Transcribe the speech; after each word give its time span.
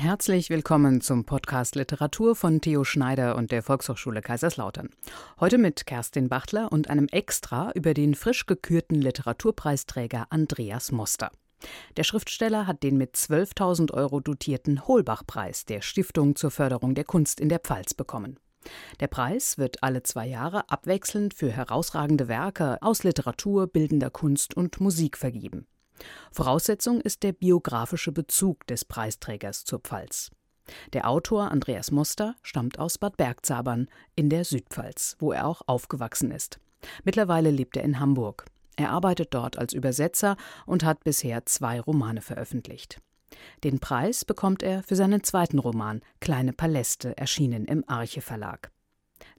Herzlich 0.00 0.48
willkommen 0.48 1.00
zum 1.00 1.24
Podcast 1.24 1.74
Literatur 1.74 2.36
von 2.36 2.60
Theo 2.60 2.84
Schneider 2.84 3.34
und 3.34 3.50
der 3.50 3.64
Volkshochschule 3.64 4.20
Kaiserslautern. 4.20 4.90
Heute 5.40 5.58
mit 5.58 5.86
Kerstin 5.86 6.28
Bachtler 6.28 6.70
und 6.70 6.88
einem 6.88 7.08
Extra 7.08 7.72
über 7.72 7.94
den 7.94 8.14
frisch 8.14 8.46
gekürten 8.46 9.02
Literaturpreisträger 9.02 10.28
Andreas 10.30 10.92
Moster. 10.92 11.32
Der 11.96 12.04
Schriftsteller 12.04 12.68
hat 12.68 12.84
den 12.84 12.96
mit 12.96 13.16
12.000 13.16 13.92
Euro 13.92 14.20
dotierten 14.20 14.86
Holbach-Preis 14.86 15.64
der 15.64 15.80
Stiftung 15.80 16.36
zur 16.36 16.52
Förderung 16.52 16.94
der 16.94 17.04
Kunst 17.04 17.40
in 17.40 17.48
der 17.48 17.58
Pfalz 17.58 17.92
bekommen. 17.92 18.38
Der 19.00 19.08
Preis 19.08 19.58
wird 19.58 19.82
alle 19.82 20.04
zwei 20.04 20.28
Jahre 20.28 20.70
abwechselnd 20.70 21.34
für 21.34 21.50
herausragende 21.50 22.28
Werke 22.28 22.78
aus 22.82 23.02
Literatur, 23.02 23.66
bildender 23.66 24.10
Kunst 24.10 24.56
und 24.56 24.80
Musik 24.80 25.18
vergeben. 25.18 25.66
Voraussetzung 26.32 27.00
ist 27.00 27.22
der 27.22 27.32
biografische 27.32 28.12
Bezug 28.12 28.66
des 28.66 28.84
Preisträgers 28.84 29.64
zur 29.64 29.80
Pfalz. 29.80 30.30
Der 30.92 31.08
Autor 31.08 31.50
Andreas 31.50 31.90
Moster 31.90 32.36
stammt 32.42 32.78
aus 32.78 32.98
Bad 32.98 33.16
Bergzabern 33.16 33.88
in 34.16 34.28
der 34.28 34.44
Südpfalz, 34.44 35.16
wo 35.18 35.32
er 35.32 35.46
auch 35.46 35.62
aufgewachsen 35.66 36.30
ist. 36.30 36.60
Mittlerweile 37.04 37.50
lebt 37.50 37.76
er 37.76 37.84
in 37.84 38.00
Hamburg. 38.00 38.44
Er 38.76 38.90
arbeitet 38.90 39.34
dort 39.34 39.58
als 39.58 39.72
Übersetzer 39.72 40.36
und 40.66 40.84
hat 40.84 41.02
bisher 41.02 41.44
zwei 41.46 41.80
Romane 41.80 42.20
veröffentlicht. 42.20 43.00
Den 43.64 43.80
Preis 43.80 44.24
bekommt 44.24 44.62
er 44.62 44.82
für 44.82 44.96
seinen 44.96 45.24
zweiten 45.24 45.58
Roman 45.58 46.00
Kleine 46.20 46.52
Paläste, 46.52 47.16
erschienen 47.16 47.64
im 47.64 47.84
Arche 47.88 48.20
Verlag. 48.20 48.70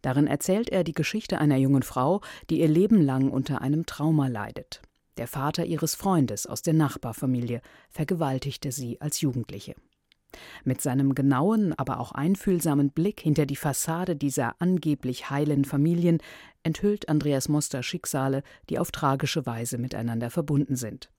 Darin 0.02 0.27
erzählt 0.27 0.69
er 0.69 0.83
die 0.83 0.94
Geschichte 0.94 1.39
einer 1.39 1.57
jungen 1.57 1.83
Frau, 1.83 2.21
die 2.49 2.59
ihr 2.59 2.67
Leben 2.67 3.02
lang 3.02 3.30
unter 3.30 3.61
einem 3.61 3.85
Trauma 3.85 4.27
leidet. 4.27 4.81
Der 5.19 5.27
Vater 5.27 5.65
ihres 5.65 5.95
Freundes 5.95 6.47
aus 6.47 6.61
der 6.61 6.73
Nachbarfamilie 6.73 7.61
vergewaltigte 7.89 8.71
sie 8.71 9.01
als 9.01 9.19
Jugendliche. 9.19 9.75
Mit 10.63 10.79
seinem 10.79 11.13
genauen, 11.13 11.73
aber 11.73 11.99
auch 11.99 12.13
einfühlsamen 12.13 12.91
Blick 12.91 13.19
hinter 13.19 13.45
die 13.45 13.57
Fassade 13.57 14.15
dieser 14.15 14.55
angeblich 14.61 15.29
heilen 15.29 15.66
Familien 15.66 16.19
enthüllt 16.63 17.09
Andreas 17.09 17.49
Moster 17.49 17.83
Schicksale, 17.83 18.44
die 18.69 18.79
auf 18.79 18.91
tragische 18.91 19.45
Weise 19.45 19.77
miteinander 19.77 20.29
verbunden 20.29 20.77
sind. 20.77 21.11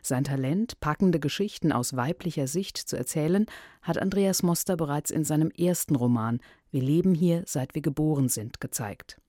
Sein 0.00 0.24
Talent, 0.24 0.80
packende 0.80 1.20
Geschichten 1.20 1.72
aus 1.72 1.94
weiblicher 1.94 2.46
Sicht 2.46 2.78
zu 2.78 2.96
erzählen, 2.96 3.44
hat 3.82 3.98
Andreas 3.98 4.42
Moster 4.42 4.78
bereits 4.78 5.10
in 5.10 5.24
seinem 5.24 5.50
ersten 5.50 5.94
Roman 5.94 6.40
Wir 6.70 6.80
leben 6.80 7.14
hier, 7.14 7.42
seit 7.44 7.74
wir 7.74 7.82
geboren 7.82 8.30
sind, 8.30 8.62
gezeigt. 8.62 9.20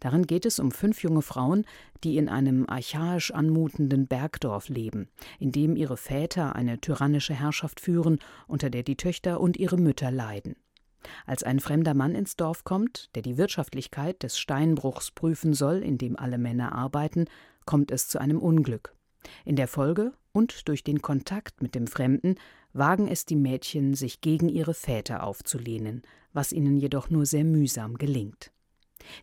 Darin 0.00 0.26
geht 0.26 0.46
es 0.46 0.58
um 0.58 0.70
fünf 0.70 1.02
junge 1.02 1.22
Frauen, 1.22 1.64
die 2.04 2.16
in 2.16 2.28
einem 2.28 2.68
archaisch 2.68 3.30
anmutenden 3.30 4.06
Bergdorf 4.06 4.68
leben, 4.68 5.08
in 5.38 5.52
dem 5.52 5.76
ihre 5.76 5.96
Väter 5.96 6.54
eine 6.54 6.80
tyrannische 6.80 7.34
Herrschaft 7.34 7.80
führen, 7.80 8.18
unter 8.46 8.70
der 8.70 8.82
die 8.82 8.96
Töchter 8.96 9.40
und 9.40 9.56
ihre 9.56 9.76
Mütter 9.76 10.10
leiden. 10.10 10.56
Als 11.26 11.42
ein 11.42 11.60
fremder 11.60 11.94
Mann 11.94 12.14
ins 12.14 12.36
Dorf 12.36 12.64
kommt, 12.64 13.10
der 13.14 13.22
die 13.22 13.36
Wirtschaftlichkeit 13.36 14.22
des 14.22 14.38
Steinbruchs 14.38 15.10
prüfen 15.10 15.52
soll, 15.54 15.78
in 15.78 15.98
dem 15.98 16.16
alle 16.16 16.38
Männer 16.38 16.72
arbeiten, 16.72 17.26
kommt 17.64 17.90
es 17.90 18.08
zu 18.08 18.20
einem 18.20 18.38
Unglück. 18.38 18.94
In 19.44 19.56
der 19.56 19.68
Folge 19.68 20.12
und 20.32 20.68
durch 20.68 20.84
den 20.84 21.02
Kontakt 21.02 21.62
mit 21.62 21.74
dem 21.74 21.86
Fremden 21.86 22.36
wagen 22.72 23.08
es 23.08 23.24
die 23.26 23.36
Mädchen, 23.36 23.94
sich 23.94 24.20
gegen 24.20 24.48
ihre 24.48 24.74
Väter 24.74 25.24
aufzulehnen, 25.24 26.02
was 26.32 26.52
ihnen 26.52 26.76
jedoch 26.76 27.10
nur 27.10 27.26
sehr 27.26 27.44
mühsam 27.44 27.98
gelingt. 27.98 28.52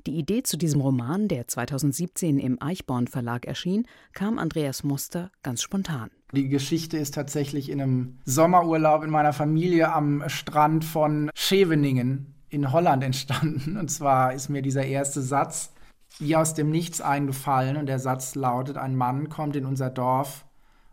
Die 0.08 0.17
Idee 0.17 0.44
zu 0.44 0.58
diesem 0.58 0.81
Roman, 0.81 1.27
der 1.27 1.47
2017 1.47 2.39
im 2.39 2.61
Eichborn 2.61 3.08
Verlag 3.08 3.45
erschien, 3.45 3.86
kam 4.13 4.39
Andreas 4.39 4.83
Moster 4.83 5.31
ganz 5.44 5.61
spontan. 5.61 6.09
Die 6.33 6.49
Geschichte 6.49 6.97
ist 6.97 7.16
tatsächlich 7.16 7.69
in 7.69 7.81
einem 7.81 8.19
Sommerurlaub 8.25 9.03
in 9.03 9.09
meiner 9.09 9.33
Familie 9.33 9.91
am 9.91 10.23
Strand 10.27 10.86
von 10.86 11.31
Scheveningen 11.33 12.36
in 12.49 12.71
Holland 12.71 13.03
entstanden. 13.03 13.77
Und 13.77 13.89
zwar 13.89 14.33
ist 14.33 14.49
mir 14.49 14.61
dieser 14.61 14.86
erste 14.86 15.21
Satz 15.21 15.71
wie 16.19 16.36
aus 16.36 16.53
dem 16.53 16.69
Nichts 16.69 17.02
eingefallen 17.02 17.77
und 17.77 17.86
der 17.86 17.99
Satz 17.99 18.36
lautet, 18.36 18.77
ein 18.77 18.95
Mann 18.95 19.30
kommt 19.30 19.55
in 19.55 19.65
unser 19.65 19.89
Dorf 19.89 20.45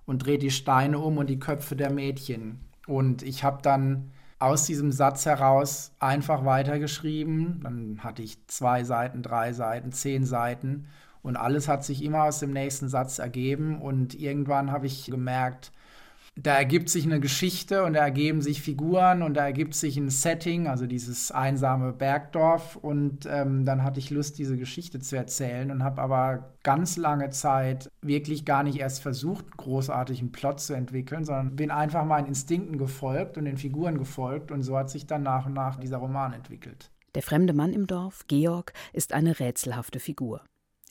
und 0.05 0.25
dreht 0.25 0.43
die 0.43 0.51
Steine 0.51 0.99
um 0.99 1.19
und 1.19 1.29
die 1.29 1.39
Köpfe 1.39 1.75
der 1.75 1.91
Mädchen. 1.91 2.61
Und 2.87 3.23
ich 3.23 3.43
habe 3.43 3.61
dann 3.63 4.13
aus 4.39 4.65
diesem 4.65 4.93
Satz 4.93 5.27
heraus 5.27 5.93
einfach 5.99 6.45
weitergeschrieben. 6.45 7.61
Dann 7.63 8.01
hatte 8.03 8.23
ich 8.23 8.47
zwei 8.47 8.85
Seiten, 8.85 9.23
drei 9.23 9.53
Seiten, 9.53 9.93
zehn 9.93 10.25
Seiten 10.25 10.87
und 11.27 11.37
alles 11.37 11.67
hat 11.67 11.85
sich 11.85 12.05
immer 12.05 12.23
aus 12.23 12.39
dem 12.39 12.53
nächsten 12.53 12.89
Satz 12.89 13.19
ergeben. 13.19 13.83
Und 13.83 14.15
irgendwann 14.15 14.71
habe 14.71 14.87
ich 14.87 15.07
gemerkt, 15.07 15.73
da 16.39 16.55
ergibt 16.55 16.91
sich 16.91 17.07
eine 17.07 17.19
Geschichte 17.19 17.85
und 17.85 17.95
da 17.95 18.01
ergeben 18.01 18.43
sich 18.43 18.61
Figuren 18.61 19.23
und 19.23 19.35
da 19.35 19.47
ergibt 19.47 19.75
sich 19.75 19.97
ein 19.97 20.11
Setting, 20.11 20.67
also 20.67 20.87
dieses 20.87 21.31
einsame 21.33 21.95
Bergdorf. 21.95 22.77
Und 22.77 23.27
ähm, 23.27 23.65
dann 23.65 23.83
hatte 23.83 24.01
ich 24.01 24.11
Lust, 24.11 24.39
diese 24.39 24.59
Geschichte 24.59 25.01
zu 25.01 25.17
erzählen 25.17 25.71
und 25.71 25.83
habe 25.83 26.03
aber 26.03 26.55
ganz 26.63 26.99
lange 26.99 27.31
Zeit 27.31 27.91
wirklich 28.03 28.45
gar 28.45 28.63
nicht 28.63 28.79
erst 28.79 29.01
versucht, 29.01 29.57
großartig 29.57 30.21
einen 30.21 30.33
Plot 30.33 30.61
zu 30.61 30.75
entwickeln, 30.75 31.25
sondern 31.25 31.57
bin 31.57 31.71
einfach 31.71 32.05
meinen 32.05 32.27
Instinkten 32.27 32.77
gefolgt 32.77 33.39
und 33.39 33.47
den 33.47 33.57
Figuren 33.57 33.97
gefolgt. 33.97 34.51
Und 34.53 34.63
so 34.63 34.77
hat 34.77 34.91
sich 34.91 35.07
dann 35.07 35.23
nach 35.23 35.47
und 35.47 35.55
nach 35.55 35.77
dieser 35.77 35.97
Roman 35.97 36.35
entwickelt. 36.35 36.91
Der 37.15 37.23
fremde 37.23 37.55
Mann 37.55 37.73
im 37.73 37.87
Dorf, 37.87 38.27
Georg, 38.29 38.75
ist 38.93 39.15
eine 39.15 39.41
rätselhafte 39.41 40.01
Figur. 40.01 40.43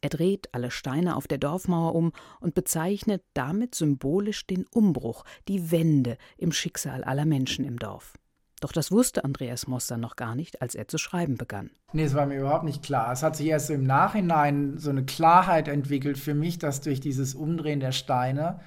Er 0.06 0.10
dreht 0.10 0.50
alle 0.52 0.70
Steine 0.70 1.16
auf 1.16 1.26
der 1.26 1.40
Dorfmauer 1.40 1.96
um 1.96 2.12
und 2.40 2.54
bezeichnet 2.54 3.24
damit 3.34 3.74
symbolisch 3.74 4.46
den 4.46 4.68
Umbruch, 4.68 5.24
die 5.48 5.72
Wende 5.72 6.20
im 6.38 6.52
Schicksal 6.52 7.04
aller 7.04 7.26
Menschen 7.26 7.66
im 7.66 7.80
Dorf. 7.80 8.14
Doch 8.62 8.72
das 8.72 8.92
wusste 8.92 9.24
Andreas 9.24 9.66
Moster 9.66 9.98
noch 9.98 10.16
gar 10.16 10.36
nicht, 10.36 10.62
als 10.62 10.76
er 10.76 10.88
zu 10.88 11.00
schreiben 11.00 11.38
begann. 11.38 11.72
Nee, 11.92 12.04
es 12.04 12.14
war 12.14 12.28
mir 12.28 12.38
überhaupt 12.38 12.66
nicht 12.66 12.84
klar. 12.84 13.12
Es 13.14 13.24
hat 13.24 13.36
sich 13.36 13.48
erst 13.48 13.72
im 13.72 13.84
Nachhinein 13.84 14.78
so 14.78 14.92
eine 14.92 15.06
Klarheit 15.06 15.68
entwickelt 15.68 16.20
für 16.20 16.36
mich, 16.36 16.60
dass 16.60 16.82
durch 16.82 17.00
dieses 17.00 17.34
Umdrehen 17.34 17.80
der 17.80 17.92
Steine, 17.92 18.60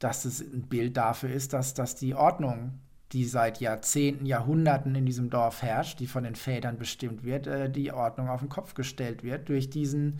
dass 0.00 0.24
es 0.24 0.40
ein 0.40 0.62
Bild 0.62 0.96
dafür 0.96 1.30
ist, 1.30 1.52
dass, 1.52 1.74
dass 1.74 1.94
die 1.94 2.16
Ordnung, 2.16 2.80
die 3.12 3.26
seit 3.26 3.60
Jahrzehnten, 3.60 4.26
Jahrhunderten 4.26 4.96
in 4.96 5.06
diesem 5.06 5.30
Dorf 5.30 5.62
herrscht, 5.62 6.00
die 6.00 6.08
von 6.08 6.24
den 6.24 6.34
Vätern 6.34 6.78
bestimmt 6.78 7.22
wird, 7.22 7.46
äh, 7.46 7.70
die 7.70 7.92
Ordnung 7.92 8.28
auf 8.28 8.40
den 8.40 8.48
Kopf 8.48 8.74
gestellt 8.74 9.22
wird 9.22 9.48
durch 9.48 9.70
diesen 9.70 10.18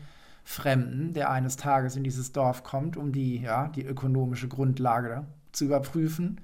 Fremden, 0.50 1.12
der 1.12 1.31
eines 1.31 1.59
Tages 1.59 1.94
in 1.94 2.04
dieses 2.04 2.32
Dorf 2.32 2.62
kommt, 2.62 2.97
um 2.97 3.12
die, 3.12 3.42
ja, 3.42 3.69
die 3.69 3.84
ökonomische 3.84 4.48
Grundlage 4.48 5.26
zu 5.53 5.66
überprüfen. 5.66 6.41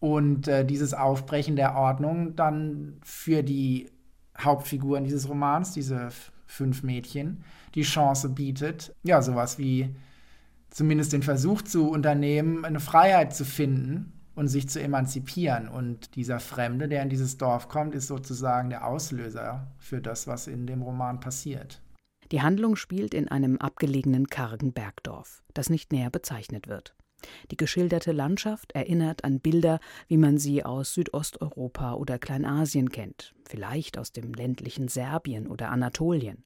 Und 0.00 0.48
äh, 0.48 0.66
dieses 0.66 0.92
Aufbrechen 0.92 1.56
der 1.56 1.76
Ordnung 1.76 2.36
dann 2.36 2.98
für 3.02 3.42
die 3.42 3.90
Hauptfiguren 4.38 5.04
dieses 5.04 5.30
Romans, 5.30 5.72
diese 5.72 6.10
fünf 6.44 6.82
Mädchen, 6.82 7.42
die 7.74 7.84
Chance 7.84 8.28
bietet, 8.28 8.94
ja, 9.02 9.22
sowas 9.22 9.58
wie 9.58 9.96
zumindest 10.68 11.14
den 11.14 11.22
Versuch 11.22 11.62
zu 11.62 11.88
unternehmen, 11.88 12.66
eine 12.66 12.80
Freiheit 12.80 13.34
zu 13.34 13.46
finden 13.46 14.12
und 14.34 14.48
sich 14.48 14.68
zu 14.68 14.78
emanzipieren. 14.78 15.68
Und 15.68 16.16
dieser 16.16 16.38
Fremde, 16.38 16.86
der 16.86 17.02
in 17.02 17.08
dieses 17.08 17.38
Dorf 17.38 17.70
kommt, 17.70 17.94
ist 17.94 18.08
sozusagen 18.08 18.68
der 18.68 18.86
Auslöser 18.86 19.68
für 19.78 20.02
das, 20.02 20.26
was 20.26 20.48
in 20.48 20.66
dem 20.66 20.82
Roman 20.82 21.18
passiert. 21.18 21.80
Die 22.32 22.42
Handlung 22.42 22.76
spielt 22.76 23.14
in 23.14 23.28
einem 23.28 23.58
abgelegenen 23.58 24.26
kargen 24.28 24.72
Bergdorf, 24.72 25.42
das 25.54 25.70
nicht 25.70 25.92
näher 25.92 26.10
bezeichnet 26.10 26.66
wird. 26.68 26.94
Die 27.50 27.56
geschilderte 27.56 28.12
Landschaft 28.12 28.72
erinnert 28.72 29.24
an 29.24 29.40
Bilder, 29.40 29.80
wie 30.08 30.16
man 30.16 30.38
sie 30.38 30.64
aus 30.64 30.92
Südosteuropa 30.94 31.94
oder 31.94 32.18
Kleinasien 32.18 32.90
kennt, 32.90 33.34
vielleicht 33.48 33.98
aus 33.98 34.12
dem 34.12 34.34
ländlichen 34.34 34.88
Serbien 34.88 35.46
oder 35.46 35.70
Anatolien. 35.70 36.44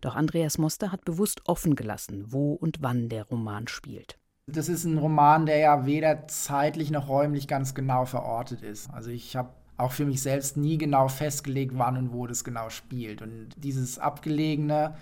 Doch 0.00 0.16
Andreas 0.16 0.58
Moster 0.58 0.92
hat 0.92 1.04
bewusst 1.04 1.42
offen 1.46 1.76
gelassen, 1.76 2.26
wo 2.28 2.52
und 2.52 2.82
wann 2.82 3.08
der 3.08 3.24
Roman 3.24 3.68
spielt. 3.68 4.18
Das 4.46 4.68
ist 4.68 4.84
ein 4.84 4.98
Roman, 4.98 5.46
der 5.46 5.58
ja 5.58 5.86
weder 5.86 6.26
zeitlich 6.28 6.90
noch 6.90 7.08
räumlich 7.08 7.48
ganz 7.48 7.74
genau 7.74 8.04
verortet 8.04 8.62
ist. 8.62 8.90
Also 8.90 9.10
ich 9.10 9.34
habe 9.34 9.50
auch 9.76 9.92
für 9.92 10.04
mich 10.04 10.20
selbst 10.20 10.56
nie 10.56 10.78
genau 10.78 11.08
festgelegt, 11.08 11.72
wann 11.76 11.96
und 11.96 12.12
wo 12.12 12.26
das 12.26 12.44
genau 12.44 12.68
spielt. 12.68 13.22
Und 13.22 13.50
dieses 13.56 13.98
abgelegene, 13.98 14.94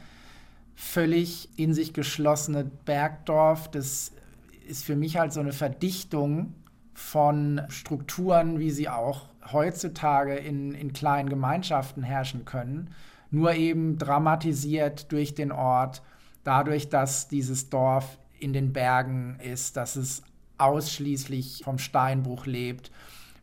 völlig 0.81 1.50
in 1.56 1.75
sich 1.75 1.93
geschlossene 1.93 2.65
Bergdorf, 2.65 3.71
das 3.71 4.12
ist 4.67 4.82
für 4.82 4.97
mich 4.97 5.19
halt 5.19 5.31
so 5.32 5.41
eine 5.41 5.53
Verdichtung 5.53 6.55
von 6.94 7.61
Strukturen, 7.69 8.59
wie 8.59 8.71
sie 8.71 8.88
auch 8.88 9.27
heutzutage 9.53 10.37
in, 10.37 10.73
in 10.73 10.94
kleinen 10.94 11.29
Gemeinschaften 11.29 12.03
herrschen 12.03 12.47
können, 12.47 12.94
nur 13.31 13.53
eben 13.53 13.99
dramatisiert 13.99 15.12
durch 15.12 15.35
den 15.35 15.53
Ort, 15.53 16.03
dadurch, 16.44 16.88
dass 16.88 17.29
dieses 17.29 17.69
Dorf 17.69 18.19
in 18.38 18.55
den 18.55 18.73
Bergen 18.73 19.38
ist, 19.38 19.77
dass 19.77 19.97
es 19.97 20.23
ausschließlich 20.56 21.61
vom 21.62 21.79
Steinbruch 21.79 22.47
lebt. 22.47 22.91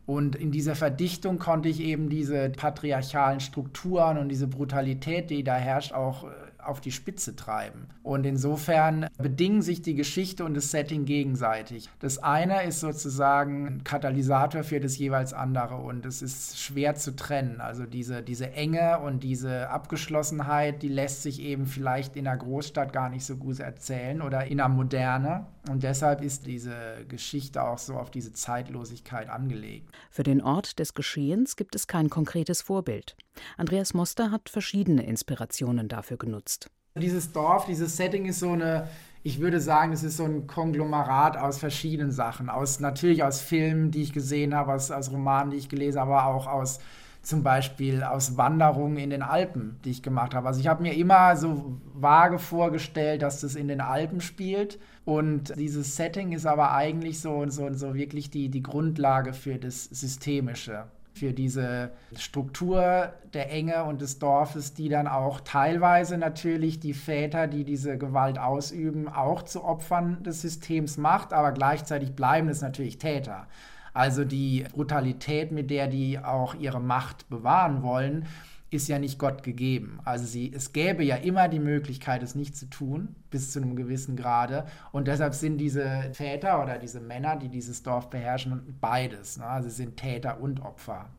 Und 0.06 0.34
in 0.34 0.50
dieser 0.50 0.74
Verdichtung 0.74 1.38
konnte 1.38 1.68
ich 1.68 1.80
eben 1.80 2.08
diese 2.08 2.50
patriarchalen 2.50 3.38
Strukturen 3.38 4.18
und 4.18 4.28
diese 4.28 4.48
Brutalität, 4.48 5.30
die 5.30 5.44
da 5.44 5.54
herrscht, 5.54 5.92
auch 5.92 6.26
auf 6.68 6.80
die 6.80 6.92
Spitze 6.92 7.34
treiben. 7.34 7.88
Und 8.02 8.26
insofern 8.26 9.08
bedingen 9.18 9.62
sich 9.62 9.82
die 9.82 9.94
Geschichte 9.94 10.44
und 10.44 10.54
das 10.54 10.70
Setting 10.70 11.04
gegenseitig. 11.04 11.88
Das 12.00 12.18
eine 12.18 12.64
ist 12.64 12.80
sozusagen 12.80 13.66
ein 13.66 13.84
Katalysator 13.84 14.62
für 14.62 14.80
das 14.80 14.98
jeweils 14.98 15.32
andere 15.32 15.76
und 15.76 16.06
es 16.06 16.22
ist 16.22 16.60
schwer 16.60 16.94
zu 16.94 17.16
trennen. 17.16 17.60
Also 17.60 17.84
diese, 17.84 18.22
diese 18.22 18.52
Enge 18.52 19.00
und 19.00 19.22
diese 19.22 19.70
Abgeschlossenheit, 19.70 20.82
die 20.82 20.88
lässt 20.88 21.22
sich 21.22 21.40
eben 21.40 21.66
vielleicht 21.66 22.16
in 22.16 22.26
einer 22.26 22.36
Großstadt 22.36 22.92
gar 22.92 23.08
nicht 23.08 23.24
so 23.24 23.36
gut 23.36 23.60
erzählen 23.60 24.22
oder 24.22 24.46
in 24.46 24.60
einer 24.60 24.68
Moderne. 24.68 25.46
Und 25.68 25.82
deshalb 25.82 26.22
ist 26.22 26.46
diese 26.46 26.74
Geschichte 27.08 27.62
auch 27.62 27.78
so 27.78 27.94
auf 27.94 28.10
diese 28.10 28.32
Zeitlosigkeit 28.32 29.28
angelegt. 29.28 29.90
Für 30.10 30.22
den 30.22 30.42
Ort 30.42 30.78
des 30.78 30.94
Geschehens 30.94 31.56
gibt 31.56 31.74
es 31.74 31.86
kein 31.86 32.08
konkretes 32.10 32.62
Vorbild. 32.62 33.16
Andreas 33.56 33.94
Moster 33.94 34.30
hat 34.30 34.48
verschiedene 34.48 35.04
Inspirationen 35.06 35.88
dafür 35.88 36.16
genutzt. 36.16 36.57
Dieses 36.98 37.32
Dorf, 37.32 37.66
dieses 37.66 37.96
Setting 37.96 38.26
ist 38.26 38.40
so 38.40 38.52
eine, 38.52 38.88
ich 39.22 39.40
würde 39.40 39.60
sagen, 39.60 39.92
es 39.92 40.02
ist 40.02 40.16
so 40.16 40.24
ein 40.24 40.46
Konglomerat 40.46 41.36
aus 41.36 41.58
verschiedenen 41.58 42.12
Sachen. 42.12 42.48
Aus, 42.48 42.80
natürlich 42.80 43.24
aus 43.24 43.40
Filmen, 43.40 43.90
die 43.90 44.02
ich 44.02 44.12
gesehen 44.12 44.54
habe, 44.54 44.72
aus, 44.72 44.90
aus 44.90 45.10
Romanen, 45.10 45.50
die 45.50 45.56
ich 45.56 45.68
gelesen 45.68 46.00
habe, 46.00 46.16
aber 46.16 46.34
auch 46.34 46.46
aus 46.46 46.80
zum 47.22 47.42
Beispiel 47.42 48.02
aus 48.02 48.36
Wanderungen 48.36 48.96
in 48.96 49.10
den 49.10 49.22
Alpen, 49.22 49.78
die 49.84 49.90
ich 49.90 50.02
gemacht 50.02 50.34
habe. 50.34 50.46
Also 50.46 50.60
ich 50.60 50.68
habe 50.68 50.82
mir 50.82 50.94
immer 50.94 51.36
so 51.36 51.78
vage 51.92 52.38
vorgestellt, 52.38 53.22
dass 53.22 53.40
das 53.40 53.54
in 53.54 53.68
den 53.68 53.80
Alpen 53.80 54.20
spielt. 54.20 54.78
Und 55.04 55.54
dieses 55.58 55.96
Setting 55.96 56.32
ist 56.32 56.46
aber 56.46 56.72
eigentlich 56.72 57.20
so, 57.20 57.46
so, 57.48 57.72
so 57.74 57.94
wirklich 57.94 58.30
die, 58.30 58.48
die 58.48 58.62
Grundlage 58.62 59.34
für 59.34 59.56
das 59.56 59.84
Systemische 59.84 60.84
für 61.18 61.32
diese 61.32 61.90
Struktur 62.16 63.12
der 63.34 63.50
Enge 63.50 63.84
und 63.84 64.00
des 64.00 64.18
Dorfes, 64.18 64.74
die 64.74 64.88
dann 64.88 65.06
auch 65.06 65.40
teilweise 65.40 66.16
natürlich 66.16 66.80
die 66.80 66.94
Väter, 66.94 67.46
die 67.46 67.64
diese 67.64 67.98
Gewalt 67.98 68.38
ausüben, 68.38 69.08
auch 69.08 69.42
zu 69.42 69.64
Opfern 69.64 70.22
des 70.22 70.40
Systems 70.40 70.96
macht, 70.96 71.32
aber 71.32 71.52
gleichzeitig 71.52 72.14
bleiben 72.14 72.48
es 72.48 72.62
natürlich 72.62 72.98
Täter. 72.98 73.46
Also 73.94 74.24
die 74.24 74.64
Brutalität, 74.72 75.50
mit 75.50 75.70
der 75.70 75.88
die 75.88 76.18
auch 76.18 76.54
ihre 76.54 76.80
Macht 76.80 77.28
bewahren 77.28 77.82
wollen, 77.82 78.26
ist 78.70 78.88
ja 78.88 78.98
nicht 78.98 79.18
Gott 79.18 79.42
gegeben. 79.42 80.00
Also 80.04 80.26
sie, 80.26 80.52
es 80.54 80.72
gäbe 80.72 81.02
ja 81.02 81.16
immer 81.16 81.48
die 81.48 81.58
Möglichkeit, 81.58 82.22
es 82.22 82.34
nicht 82.34 82.56
zu 82.56 82.66
tun, 82.66 83.16
bis 83.30 83.52
zu 83.52 83.60
einem 83.60 83.76
gewissen 83.76 84.16
Grade. 84.16 84.66
Und 84.92 85.08
deshalb 85.08 85.34
sind 85.34 85.58
diese 85.58 86.10
Väter 86.12 86.62
oder 86.62 86.78
diese 86.78 87.00
Männer, 87.00 87.36
die 87.36 87.48
dieses 87.48 87.82
Dorf 87.82 88.10
beherrschen, 88.10 88.76
beides. 88.80 89.38
Ne? 89.38 89.46
Also 89.46 89.68
sie 89.68 89.76
sind 89.76 89.96
Täter 89.96 90.40
und 90.40 90.60
Opfer. 90.60 91.10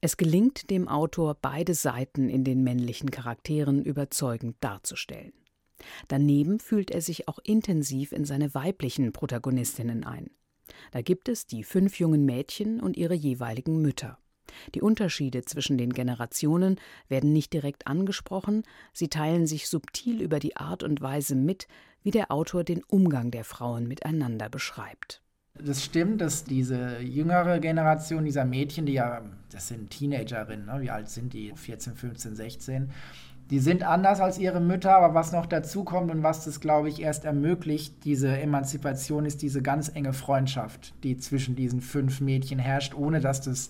Es 0.00 0.16
gelingt 0.16 0.70
dem 0.70 0.88
Autor, 0.88 1.34
beide 1.40 1.74
Seiten 1.74 2.28
in 2.28 2.44
den 2.44 2.62
männlichen 2.62 3.10
Charakteren 3.10 3.82
überzeugend 3.82 4.56
darzustellen. 4.60 5.32
Daneben 6.08 6.60
fühlt 6.60 6.90
er 6.90 7.00
sich 7.00 7.28
auch 7.28 7.38
intensiv 7.42 8.12
in 8.12 8.24
seine 8.24 8.54
weiblichen 8.54 9.12
Protagonistinnen 9.12 10.04
ein. 10.04 10.30
Da 10.92 11.02
gibt 11.02 11.28
es 11.28 11.46
die 11.46 11.64
fünf 11.64 11.98
jungen 11.98 12.24
Mädchen 12.24 12.80
und 12.80 12.96
ihre 12.96 13.14
jeweiligen 13.14 13.80
Mütter. 13.80 14.18
Die 14.74 14.82
Unterschiede 14.82 15.44
zwischen 15.44 15.78
den 15.78 15.92
Generationen 15.92 16.80
werden 17.08 17.32
nicht 17.32 17.52
direkt 17.52 17.86
angesprochen, 17.86 18.62
sie 18.92 19.08
teilen 19.08 19.46
sich 19.46 19.68
subtil 19.68 20.20
über 20.20 20.38
die 20.38 20.56
Art 20.56 20.82
und 20.82 21.00
Weise 21.00 21.34
mit, 21.34 21.66
wie 22.02 22.10
der 22.10 22.30
Autor 22.30 22.64
den 22.64 22.82
Umgang 22.84 23.30
der 23.30 23.44
Frauen 23.44 23.88
miteinander 23.88 24.48
beschreibt. 24.48 25.20
Das 25.56 25.84
stimmt, 25.84 26.20
dass 26.20 26.44
diese 26.44 26.98
jüngere 26.98 27.60
Generation 27.60 28.24
dieser 28.24 28.44
Mädchen, 28.44 28.86
die 28.86 28.94
ja, 28.94 29.22
das 29.52 29.68
sind 29.68 29.90
Teenagerinnen, 29.90 30.66
ne? 30.66 30.80
wie 30.80 30.90
alt 30.90 31.08
sind 31.08 31.32
die? 31.32 31.52
14, 31.54 31.94
15, 31.94 32.34
16. 32.34 32.90
Die 33.50 33.58
sind 33.58 33.82
anders 33.82 34.20
als 34.20 34.38
ihre 34.38 34.60
Mütter, 34.60 34.96
aber 34.96 35.14
was 35.14 35.32
noch 35.32 35.44
dazu 35.44 35.84
kommt 35.84 36.10
und 36.10 36.22
was 36.22 36.44
das, 36.44 36.60
glaube 36.60 36.88
ich, 36.88 37.02
erst 37.02 37.24
ermöglicht, 37.24 38.04
diese 38.04 38.38
Emanzipation, 38.38 39.26
ist 39.26 39.42
diese 39.42 39.60
ganz 39.60 39.90
enge 39.94 40.14
Freundschaft, 40.14 40.94
die 41.02 41.18
zwischen 41.18 41.54
diesen 41.54 41.82
fünf 41.82 42.20
Mädchen 42.20 42.58
herrscht, 42.58 42.94
ohne 42.94 43.20
dass 43.20 43.42
das 43.42 43.68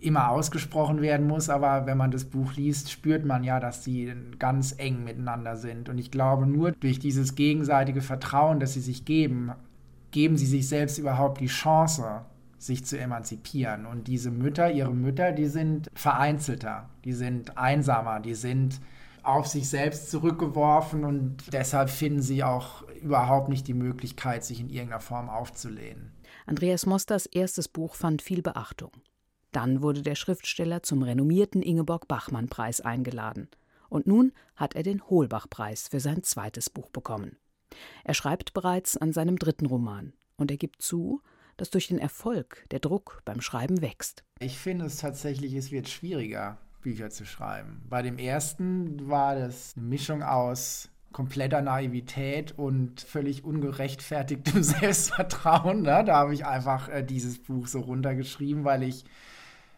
immer 0.00 0.30
ausgesprochen 0.30 1.02
werden 1.02 1.26
muss, 1.26 1.50
aber 1.50 1.86
wenn 1.86 1.98
man 1.98 2.10
das 2.10 2.24
Buch 2.24 2.54
liest, 2.54 2.90
spürt 2.90 3.24
man 3.26 3.44
ja, 3.44 3.60
dass 3.60 3.84
sie 3.84 4.12
ganz 4.38 4.74
eng 4.78 5.04
miteinander 5.04 5.56
sind. 5.56 5.90
Und 5.90 5.98
ich 5.98 6.10
glaube, 6.10 6.46
nur 6.46 6.72
durch 6.72 6.98
dieses 6.98 7.34
gegenseitige 7.34 8.00
Vertrauen, 8.00 8.60
das 8.60 8.72
sie 8.72 8.80
sich 8.80 9.04
geben, 9.04 9.52
geben 10.10 10.36
sie 10.36 10.46
sich 10.46 10.68
selbst 10.68 10.98
überhaupt 10.98 11.40
die 11.40 11.46
Chance, 11.46 12.22
sich 12.58 12.84
zu 12.84 12.98
emanzipieren. 12.98 13.86
Und 13.86 14.08
diese 14.08 14.30
Mütter, 14.30 14.70
ihre 14.70 14.94
Mütter, 14.94 15.32
die 15.32 15.46
sind 15.46 15.88
vereinzelter, 15.94 16.88
die 17.04 17.12
sind 17.12 17.56
einsamer, 17.56 18.20
die 18.20 18.34
sind 18.34 18.80
auf 19.22 19.46
sich 19.46 19.68
selbst 19.68 20.10
zurückgeworfen 20.10 21.04
und 21.04 21.52
deshalb 21.52 21.90
finden 21.90 22.22
sie 22.22 22.42
auch 22.44 22.82
überhaupt 23.02 23.48
nicht 23.48 23.66
die 23.68 23.74
Möglichkeit, 23.74 24.44
sich 24.44 24.60
in 24.60 24.68
irgendeiner 24.68 25.00
Form 25.00 25.28
aufzulehnen. 25.28 26.12
Andreas 26.46 26.86
Mosters 26.86 27.26
erstes 27.26 27.68
Buch 27.68 27.94
fand 27.94 28.22
viel 28.22 28.42
Beachtung. 28.42 28.90
Dann 29.52 29.82
wurde 29.82 30.02
der 30.02 30.14
Schriftsteller 30.14 30.82
zum 30.82 31.02
renommierten 31.02 31.62
Ingeborg-Bachmann-Preis 31.62 32.80
eingeladen. 32.80 33.48
Und 33.88 34.06
nun 34.06 34.32
hat 34.54 34.76
er 34.76 34.82
den 34.82 35.02
Holbach-Preis 35.08 35.88
für 35.88 36.00
sein 36.00 36.22
zweites 36.22 36.70
Buch 36.70 36.90
bekommen. 36.90 37.36
Er 38.04 38.14
schreibt 38.14 38.52
bereits 38.52 38.96
an 38.96 39.12
seinem 39.12 39.36
dritten 39.36 39.66
Roman 39.66 40.12
und 40.36 40.50
er 40.50 40.56
gibt 40.56 40.82
zu, 40.82 41.22
dass 41.56 41.70
durch 41.70 41.88
den 41.88 41.98
Erfolg 41.98 42.64
der 42.70 42.78
Druck 42.78 43.22
beim 43.24 43.40
Schreiben 43.40 43.82
wächst. 43.82 44.24
Ich 44.38 44.58
finde 44.58 44.86
es 44.86 44.96
tatsächlich, 44.96 45.54
es 45.54 45.70
wird 45.70 45.88
schwieriger, 45.88 46.58
Bücher 46.80 47.10
zu 47.10 47.24
schreiben. 47.24 47.82
Bei 47.88 48.02
dem 48.02 48.18
ersten 48.18 49.08
war 49.08 49.36
das 49.36 49.74
eine 49.76 49.86
Mischung 49.86 50.22
aus 50.22 50.90
kompletter 51.12 51.60
Naivität 51.60 52.56
und 52.56 53.00
völlig 53.00 53.44
ungerechtfertigtem 53.44 54.62
Selbstvertrauen. 54.62 55.82
Ne? 55.82 56.04
Da 56.04 56.16
habe 56.16 56.34
ich 56.34 56.46
einfach 56.46 56.88
äh, 56.88 57.02
dieses 57.02 57.38
Buch 57.42 57.66
so 57.66 57.80
runtergeschrieben, 57.80 58.64
weil 58.64 58.84
ich 58.84 59.04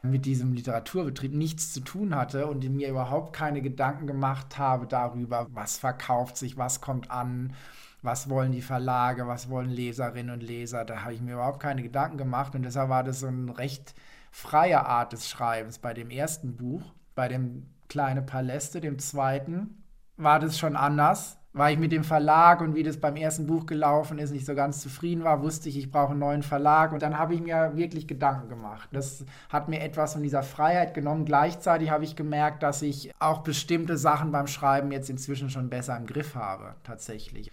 mit 0.02 0.26
diesem 0.26 0.52
Literaturbetrieb 0.52 1.32
nichts 1.32 1.72
zu 1.72 1.80
tun 1.80 2.14
hatte 2.14 2.48
und 2.48 2.68
mir 2.68 2.88
überhaupt 2.88 3.34
keine 3.34 3.62
Gedanken 3.62 4.06
gemacht 4.06 4.58
habe 4.58 4.86
darüber, 4.86 5.46
was 5.52 5.78
verkauft 5.78 6.36
sich, 6.36 6.56
was 6.56 6.80
kommt 6.80 7.10
an, 7.10 7.54
was 8.02 8.28
wollen 8.28 8.50
die 8.50 8.62
Verlage, 8.62 9.28
was 9.28 9.48
wollen 9.48 9.70
Leserinnen 9.70 10.34
und 10.34 10.42
Leser. 10.42 10.84
Da 10.84 11.02
habe 11.02 11.14
ich 11.14 11.20
mir 11.20 11.34
überhaupt 11.34 11.60
keine 11.60 11.84
Gedanken 11.84 12.18
gemacht 12.18 12.54
und 12.56 12.62
deshalb 12.62 12.88
war 12.88 13.04
das 13.04 13.20
so 13.20 13.28
eine 13.28 13.56
recht 13.56 13.94
freie 14.32 14.84
Art 14.84 15.12
des 15.12 15.28
Schreibens. 15.28 15.78
Bei 15.78 15.94
dem 15.94 16.10
ersten 16.10 16.56
Buch, 16.56 16.82
bei 17.14 17.28
dem 17.28 17.68
Kleine 17.88 18.22
Paläste, 18.22 18.80
dem 18.80 18.98
zweiten, 18.98 19.84
war 20.16 20.40
das 20.40 20.58
schon 20.58 20.74
anders 20.74 21.38
weil 21.54 21.74
ich 21.74 21.78
mit 21.78 21.92
dem 21.92 22.04
Verlag 22.04 22.62
und 22.62 22.74
wie 22.74 22.82
das 22.82 22.96
beim 22.96 23.16
ersten 23.16 23.46
Buch 23.46 23.66
gelaufen 23.66 24.18
ist, 24.18 24.30
nicht 24.30 24.46
so 24.46 24.54
ganz 24.54 24.80
zufrieden 24.80 25.22
war, 25.22 25.42
wusste 25.42 25.68
ich, 25.68 25.76
ich 25.76 25.90
brauche 25.90 26.12
einen 26.12 26.20
neuen 26.20 26.42
Verlag. 26.42 26.92
Und 26.92 27.02
dann 27.02 27.18
habe 27.18 27.34
ich 27.34 27.42
mir 27.42 27.72
wirklich 27.76 28.08
Gedanken 28.08 28.48
gemacht. 28.48 28.88
Das 28.92 29.24
hat 29.50 29.68
mir 29.68 29.80
etwas 29.80 30.14
von 30.14 30.22
dieser 30.22 30.42
Freiheit 30.42 30.94
genommen. 30.94 31.26
Gleichzeitig 31.26 31.90
habe 31.90 32.04
ich 32.04 32.16
gemerkt, 32.16 32.62
dass 32.62 32.80
ich 32.80 33.12
auch 33.18 33.42
bestimmte 33.42 33.98
Sachen 33.98 34.32
beim 34.32 34.46
Schreiben 34.46 34.92
jetzt 34.92 35.10
inzwischen 35.10 35.50
schon 35.50 35.68
besser 35.68 35.96
im 35.96 36.06
Griff 36.06 36.34
habe, 36.34 36.76
tatsächlich. 36.84 37.50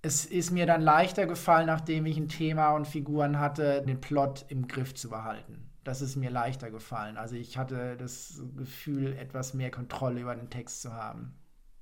Es 0.00 0.24
ist 0.24 0.50
mir 0.50 0.66
dann 0.66 0.80
leichter 0.80 1.26
gefallen, 1.26 1.66
nachdem 1.66 2.06
ich 2.06 2.16
ein 2.16 2.28
Thema 2.28 2.70
und 2.70 2.88
Figuren 2.88 3.38
hatte, 3.38 3.82
den 3.82 4.00
Plot 4.00 4.46
im 4.48 4.66
Griff 4.66 4.94
zu 4.94 5.10
behalten. 5.10 5.71
Das 5.84 6.00
ist 6.00 6.16
mir 6.16 6.30
leichter 6.30 6.70
gefallen. 6.70 7.16
Also 7.16 7.34
ich 7.34 7.58
hatte 7.58 7.96
das 7.96 8.40
Gefühl, 8.56 9.16
etwas 9.18 9.54
mehr 9.54 9.70
Kontrolle 9.70 10.20
über 10.20 10.34
den 10.34 10.50
Text 10.50 10.82
zu 10.82 10.92
haben. 10.92 11.34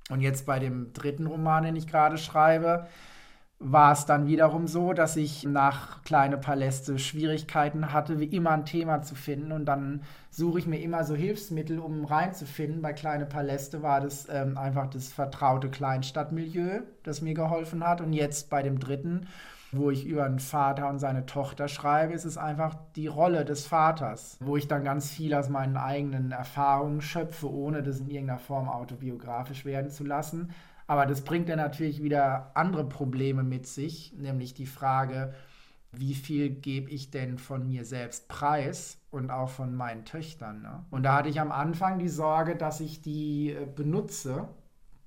Und 0.09 0.21
jetzt 0.21 0.47
bei 0.47 0.59
dem 0.59 0.93
dritten 0.93 1.27
Roman, 1.27 1.63
den 1.65 1.77
ich 1.77 1.87
gerade 1.87 2.19
schreibe, 2.19 2.89
war 3.63 3.93
es 3.93 4.07
dann 4.07 4.27
wiederum 4.27 4.67
so, 4.67 4.95
dass 4.95 5.17
ich 5.17 5.45
nach 5.45 6.03
Kleine 6.03 6.39
Paläste 6.39 6.99
Schwierigkeiten 6.99 7.93
hatte, 7.93 8.19
wie 8.19 8.25
immer 8.25 8.53
ein 8.53 8.65
Thema 8.65 9.03
zu 9.03 9.15
finden. 9.15 9.53
Und 9.53 9.67
dann 9.67 10.03
suche 10.31 10.59
ich 10.61 10.67
mir 10.67 10.81
immer 10.81 11.05
so 11.05 11.15
Hilfsmittel, 11.15 11.79
um 11.79 12.07
reinzufinden. 12.07 12.81
Bei 12.81 12.95
Kleine 12.95 13.27
Paläste 13.27 13.83
war 13.83 14.01
das 14.01 14.27
ähm, 14.31 14.57
einfach 14.57 14.89
das 14.89 15.13
vertraute 15.13 15.69
Kleinstadtmilieu, 15.69 16.81
das 17.03 17.21
mir 17.21 17.35
geholfen 17.35 17.87
hat. 17.87 18.01
Und 18.01 18.15
jetzt 18.15 18.49
bei 18.49 18.63
dem 18.63 18.81
dritten 18.81 19.29
wo 19.73 19.91
ich 19.91 20.05
über 20.05 20.25
einen 20.25 20.41
Vater 20.41 20.89
und 20.89 20.99
seine 20.99 21.27
Tochter 21.27 21.69
schreibe, 21.69 22.13
ist 22.13 22.25
es 22.25 22.37
einfach 22.37 22.77
die 22.97 23.07
Rolle 23.07 23.45
des 23.45 23.67
Vaters, 23.67 24.37
wo 24.41 24.57
ich 24.57 24.69
dann 24.69 24.85
ganz 24.85 25.11
viel 25.11 25.35
aus 25.35 25.49
meinen 25.49 25.77
eigenen 25.77 26.33
Erfahrungen 26.33 27.01
schöpfe, 27.01 27.51
ohne 27.51 27.83
das 27.83 28.01
in 28.01 28.09
irgendeiner 28.09 28.39
Form 28.39 28.69
autobiografisch 28.69 29.65
werden 29.65 29.91
zu 29.91 30.05
lassen. 30.05 30.51
Aber 30.87 31.07
das 31.07 31.23
bringt 31.23 31.49
dann 31.49 31.59
natürlich 31.59 32.03
wieder 32.03 32.51
andere 32.55 32.85
Probleme 32.85 33.45
mit 33.45 33.67
sich, 33.67 34.13
nämlich 34.17 34.55
die 34.55 34.67
Frage, 34.67 35.33
wie 35.93 36.15
viel 36.15 36.51
gebe 36.51 36.91
ich 36.91 37.11
denn 37.11 37.39
von 37.39 37.69
mir 37.69 37.85
selbst 37.85 38.29
preis 38.29 38.99
und 39.11 39.31
auch 39.31 39.49
von 39.49 39.75
meinen 39.75 40.05
Töchtern. 40.05 40.63
Ne? 40.63 40.85
Und 40.91 41.03
da 41.03 41.17
hatte 41.17 41.29
ich 41.29 41.41
am 41.41 41.53
Anfang 41.53 41.99
die 41.99 42.09
Sorge, 42.09 42.57
dass 42.57 42.81
ich 42.81 43.03
die 43.03 43.51
äh, 43.51 43.67
benutze 43.67 44.49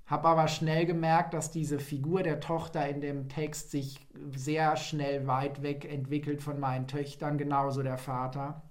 habe 0.06 0.28
aber 0.28 0.48
schnell 0.48 0.86
gemerkt, 0.86 1.34
dass 1.34 1.52
diese 1.52 1.80
Figur 1.80 2.24
der 2.24 2.40
Tochter 2.40 2.88
in 2.88 3.02
dem 3.02 3.30
Text 3.30 3.72
sich 3.72 4.06
sehr 4.36 4.76
schnell 4.76 5.28
weit 5.28 5.62
weg 5.62 5.86
entwickelt 5.86 6.42
von 6.42 6.60
meinen 6.60 6.88
Töchtern, 6.88 7.38
genauso 7.38 7.84
der 7.84 7.98
Vater, 7.98 8.62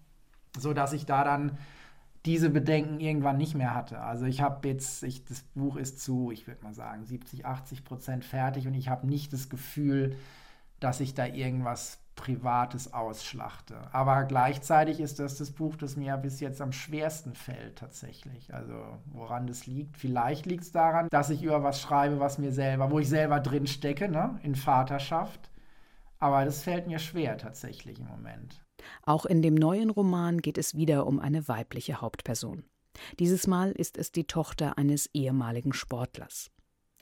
so 0.59 0.75
dass 0.75 0.93
ich 0.93 1.07
da 1.07 1.25
dann 1.25 1.59
diese 2.25 2.51
Bedenken 2.51 3.01
irgendwann 3.01 3.39
nicht 3.39 3.55
mehr 3.55 3.75
hatte. 3.75 4.01
Also 4.01 4.27
ich 4.27 4.43
habe 4.43 4.69
jetzt, 4.69 5.03
ich, 5.03 5.25
das 5.25 5.43
Buch 5.55 5.77
ist 5.77 6.01
zu, 6.01 6.31
ich 6.31 6.47
würde 6.47 6.63
mal 6.63 6.75
sagen, 6.75 7.05
70, 7.05 7.47
80 7.47 7.85
Prozent 7.85 8.25
fertig 8.25 8.67
und 8.67 8.75
ich 8.75 8.89
habe 8.89 9.07
nicht 9.07 9.33
das 9.33 9.49
Gefühl, 9.49 10.17
dass 10.79 11.01
ich 11.01 11.15
da 11.15 11.27
irgendwas 11.27 12.02
Privates 12.15 12.93
ausschlachte. 12.93 13.77
Aber 13.93 14.25
gleichzeitig 14.25 15.01
ist 15.01 15.19
das 15.19 15.37
das 15.39 15.51
Buch, 15.51 15.77
das 15.77 15.97
mir 15.97 16.17
bis 16.17 16.41
jetzt 16.41 16.61
am 16.61 16.73
schwersten 16.73 17.35
fällt 17.35 17.79
tatsächlich. 17.79 18.53
Also 18.55 18.75
woran 19.07 19.47
das 19.47 19.67
liegt. 19.67 19.97
Vielleicht 19.97 20.47
liegt 20.47 20.65
es 20.65 20.73
daran, 20.73 21.09
dass 21.11 21.31
ich 21.31 21.43
über 21.43 21.63
was 21.63 21.81
schreibe, 21.81 22.21
was 22.21 22.39
mir 22.39 22.53
selber, 22.53 22.91
wo 22.91 22.99
ich 22.99 23.09
selber 23.09 23.41
drin 23.41 23.67
stecke, 23.67 24.09
ne? 24.09 24.39
in 24.43 24.55
Vaterschaft. 24.55 25.51
Aber 26.19 26.45
das 26.45 26.63
fällt 26.63 26.87
mir 26.87 26.99
schwer 26.99 27.37
tatsächlich 27.39 27.99
im 27.99 28.07
Moment. 28.07 28.63
Auch 29.05 29.27
in 29.27 29.43
dem 29.43 29.55
neuen 29.55 29.91
Roman 29.91 30.41
geht 30.41 30.59
es 30.59 30.77
wieder 30.77 31.07
um 31.07 31.19
eine 31.19 31.49
weibliche 31.49 32.01
Hauptperson. 32.01 32.65
Dieses 33.19 33.47
Mal 33.47 33.73
ist 33.73 33.97
es 33.97 34.13
die 34.13 34.27
Tochter 34.27 34.79
eines 34.79 35.09
ehemaligen 35.15 35.73
Sportlers. 35.73 36.51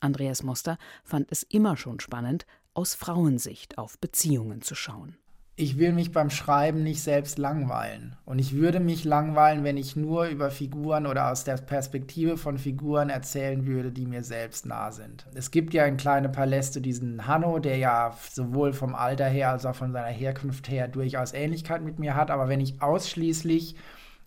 Andreas 0.01 0.43
Moster 0.43 0.79
fand 1.05 1.31
es 1.31 1.43
immer 1.43 1.77
schon 1.77 2.01
spannend, 2.01 2.47
aus 2.75 2.95
Frauensicht 2.95 3.79
auf 3.79 3.99
Beziehungen 3.99 4.63
zu 4.63 4.75
schauen. 4.75 5.17
Ich 5.57 5.77
will 5.77 5.93
mich 5.93 6.11
beim 6.11 6.31
Schreiben 6.31 6.83
nicht 6.83 7.03
selbst 7.03 7.37
langweilen. 7.37 8.17
Und 8.25 8.39
ich 8.39 8.55
würde 8.55 8.81
mich 8.81 9.05
langweilen, 9.05 9.63
wenn 9.63 9.77
ich 9.77 9.95
nur 9.95 10.25
über 10.25 10.51
Figuren 10.51 11.07
oder 11.07 11.31
aus 11.31 11.45
der 11.45 11.59
Perspektive 11.59 12.39
von 12.39 12.57
Figuren 12.57 13.11
erzählen 13.11 13.67
würde, 13.67 13.93
die 13.93 14.07
mir 14.07 14.23
selbst 14.23 14.65
nah 14.65 14.91
sind. 14.91 15.27
Es 15.35 15.51
gibt 15.51 15.75
ja 15.75 15.85
in 15.85 15.99
Kleine 15.99 16.31
Paläste 16.31 16.81
diesen 16.81 17.27
Hanno, 17.27 17.59
der 17.59 17.77
ja 17.77 18.17
sowohl 18.31 18.73
vom 18.73 18.95
Alter 18.95 19.27
her 19.27 19.51
als 19.51 19.67
auch 19.67 19.75
von 19.75 19.93
seiner 19.93 20.07
Herkunft 20.07 20.71
her 20.71 20.89
durchaus 20.89 21.35
Ähnlichkeit 21.35 21.83
mit 21.83 21.99
mir 21.99 22.15
hat. 22.15 22.31
Aber 22.31 22.49
wenn 22.49 22.61
ich 22.61 22.81
ausschließlich 22.81 23.75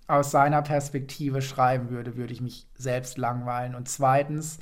aus 0.06 0.30
seiner 0.30 0.62
Perspektive 0.62 1.42
schreiben 1.42 1.90
würde, 1.90 2.16
würde 2.16 2.34
ich 2.34 2.42
mich 2.42 2.68
selbst 2.76 3.18
langweilen. 3.18 3.74
Und 3.74 3.90
zweitens, 3.90 4.60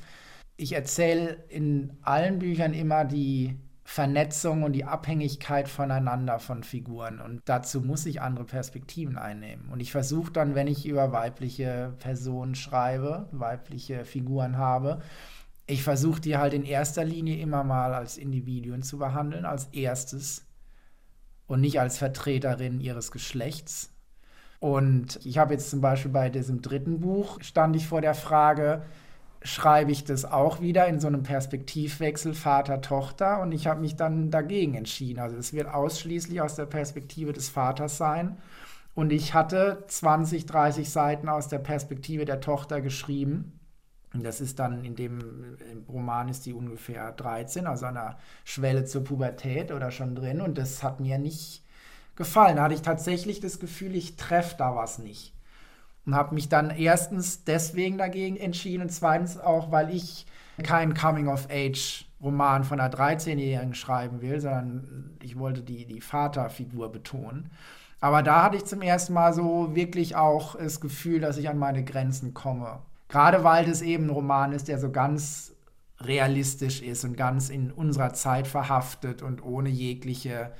ich 0.56 0.72
erzähle 0.72 1.44
in 1.50 1.98
allen 2.00 2.38
Büchern 2.38 2.72
immer 2.72 3.04
die 3.04 3.58
Vernetzung 3.84 4.62
und 4.62 4.72
die 4.72 4.84
Abhängigkeit 4.84 5.68
voneinander 5.68 6.38
von 6.38 6.62
Figuren. 6.62 7.20
Und 7.20 7.42
dazu 7.46 7.80
muss 7.80 8.06
ich 8.06 8.22
andere 8.22 8.44
Perspektiven 8.44 9.18
einnehmen. 9.18 9.68
Und 9.70 9.80
ich 9.80 9.92
versuche 9.92 10.32
dann, 10.32 10.54
wenn 10.54 10.68
ich 10.68 10.86
über 10.86 11.12
weibliche 11.12 11.94
Personen 11.98 12.54
schreibe, 12.54 13.28
weibliche 13.32 14.04
Figuren 14.04 14.56
habe, 14.56 15.00
ich 15.66 15.82
versuche 15.82 16.20
die 16.20 16.36
halt 16.36 16.54
in 16.54 16.64
erster 16.64 17.04
Linie 17.04 17.38
immer 17.38 17.64
mal 17.64 17.94
als 17.94 18.18
Individuen 18.18 18.82
zu 18.82 18.98
behandeln, 18.98 19.44
als 19.44 19.66
erstes 19.66 20.44
und 21.46 21.60
nicht 21.60 21.80
als 21.80 21.98
Vertreterin 21.98 22.80
ihres 22.80 23.10
Geschlechts. 23.10 23.90
Und 24.58 25.18
ich 25.24 25.38
habe 25.38 25.54
jetzt 25.54 25.70
zum 25.70 25.80
Beispiel 25.80 26.10
bei 26.10 26.30
diesem 26.30 26.62
dritten 26.62 27.00
Buch, 27.00 27.38
stand 27.42 27.74
ich 27.74 27.88
vor 27.88 28.00
der 28.00 28.14
Frage, 28.14 28.82
schreibe 29.44 29.92
ich 29.92 30.04
das 30.04 30.24
auch 30.24 30.60
wieder 30.60 30.86
in 30.86 31.00
so 31.00 31.08
einem 31.08 31.22
Perspektivwechsel 31.22 32.34
Vater-Tochter 32.34 33.40
und 33.40 33.52
ich 33.52 33.66
habe 33.66 33.80
mich 33.80 33.96
dann 33.96 34.30
dagegen 34.30 34.74
entschieden. 34.74 35.20
Also 35.20 35.36
es 35.36 35.52
wird 35.52 35.68
ausschließlich 35.68 36.40
aus 36.40 36.54
der 36.54 36.66
Perspektive 36.66 37.32
des 37.32 37.48
Vaters 37.48 37.96
sein. 37.96 38.38
Und 38.94 39.12
ich 39.12 39.34
hatte 39.34 39.84
20, 39.86 40.46
30 40.46 40.90
Seiten 40.90 41.28
aus 41.28 41.48
der 41.48 41.58
Perspektive 41.58 42.24
der 42.24 42.40
Tochter 42.40 42.80
geschrieben. 42.80 43.58
Und 44.12 44.24
das 44.24 44.42
ist 44.42 44.58
dann 44.58 44.84
in 44.84 44.96
dem 44.96 45.56
Roman 45.88 46.28
ist 46.28 46.44
die 46.44 46.52
ungefähr 46.52 47.12
13, 47.12 47.66
also 47.66 47.86
an 47.86 47.94
der 47.94 48.18
Schwelle 48.44 48.84
zur 48.84 49.02
Pubertät 49.02 49.72
oder 49.72 49.90
schon 49.90 50.14
drin. 50.14 50.42
Und 50.42 50.58
das 50.58 50.82
hat 50.82 51.00
mir 51.00 51.18
nicht 51.18 51.64
gefallen. 52.16 52.56
Da 52.56 52.64
hatte 52.64 52.74
ich 52.74 52.82
tatsächlich 52.82 53.40
das 53.40 53.58
Gefühl, 53.58 53.96
ich 53.96 54.16
treffe 54.16 54.56
da 54.58 54.76
was 54.76 54.98
nicht 54.98 55.32
und 56.06 56.14
habe 56.14 56.34
mich 56.34 56.48
dann 56.48 56.70
erstens 56.70 57.44
deswegen 57.44 57.98
dagegen 57.98 58.36
entschieden 58.36 58.82
und 58.82 58.90
zweitens 58.90 59.38
auch, 59.38 59.70
weil 59.70 59.94
ich 59.94 60.26
keinen 60.62 60.94
Coming-of-Age-Roman 60.94 62.64
von 62.64 62.80
einer 62.80 62.92
13-Jährigen 62.92 63.74
schreiben 63.74 64.20
will, 64.20 64.40
sondern 64.40 65.16
ich 65.22 65.38
wollte 65.38 65.62
die, 65.62 65.86
die 65.86 66.00
Vaterfigur 66.00 66.90
betonen. 66.92 67.50
Aber 68.00 68.22
da 68.22 68.42
hatte 68.42 68.56
ich 68.56 68.64
zum 68.64 68.82
ersten 68.82 69.12
Mal 69.12 69.32
so 69.32 69.74
wirklich 69.74 70.16
auch 70.16 70.56
das 70.56 70.80
Gefühl, 70.80 71.20
dass 71.20 71.38
ich 71.38 71.48
an 71.48 71.58
meine 71.58 71.84
Grenzen 71.84 72.34
komme. 72.34 72.80
Gerade 73.08 73.44
weil 73.44 73.64
das 73.64 73.80
eben 73.80 74.06
ein 74.06 74.10
Roman 74.10 74.52
ist, 74.52 74.68
der 74.68 74.78
so 74.78 74.90
ganz 74.90 75.52
realistisch 76.00 76.82
ist 76.82 77.04
und 77.04 77.16
ganz 77.16 77.48
in 77.48 77.70
unserer 77.70 78.12
Zeit 78.12 78.48
verhaftet 78.48 79.22
und 79.22 79.44
ohne 79.44 79.68
jegliche 79.68 80.50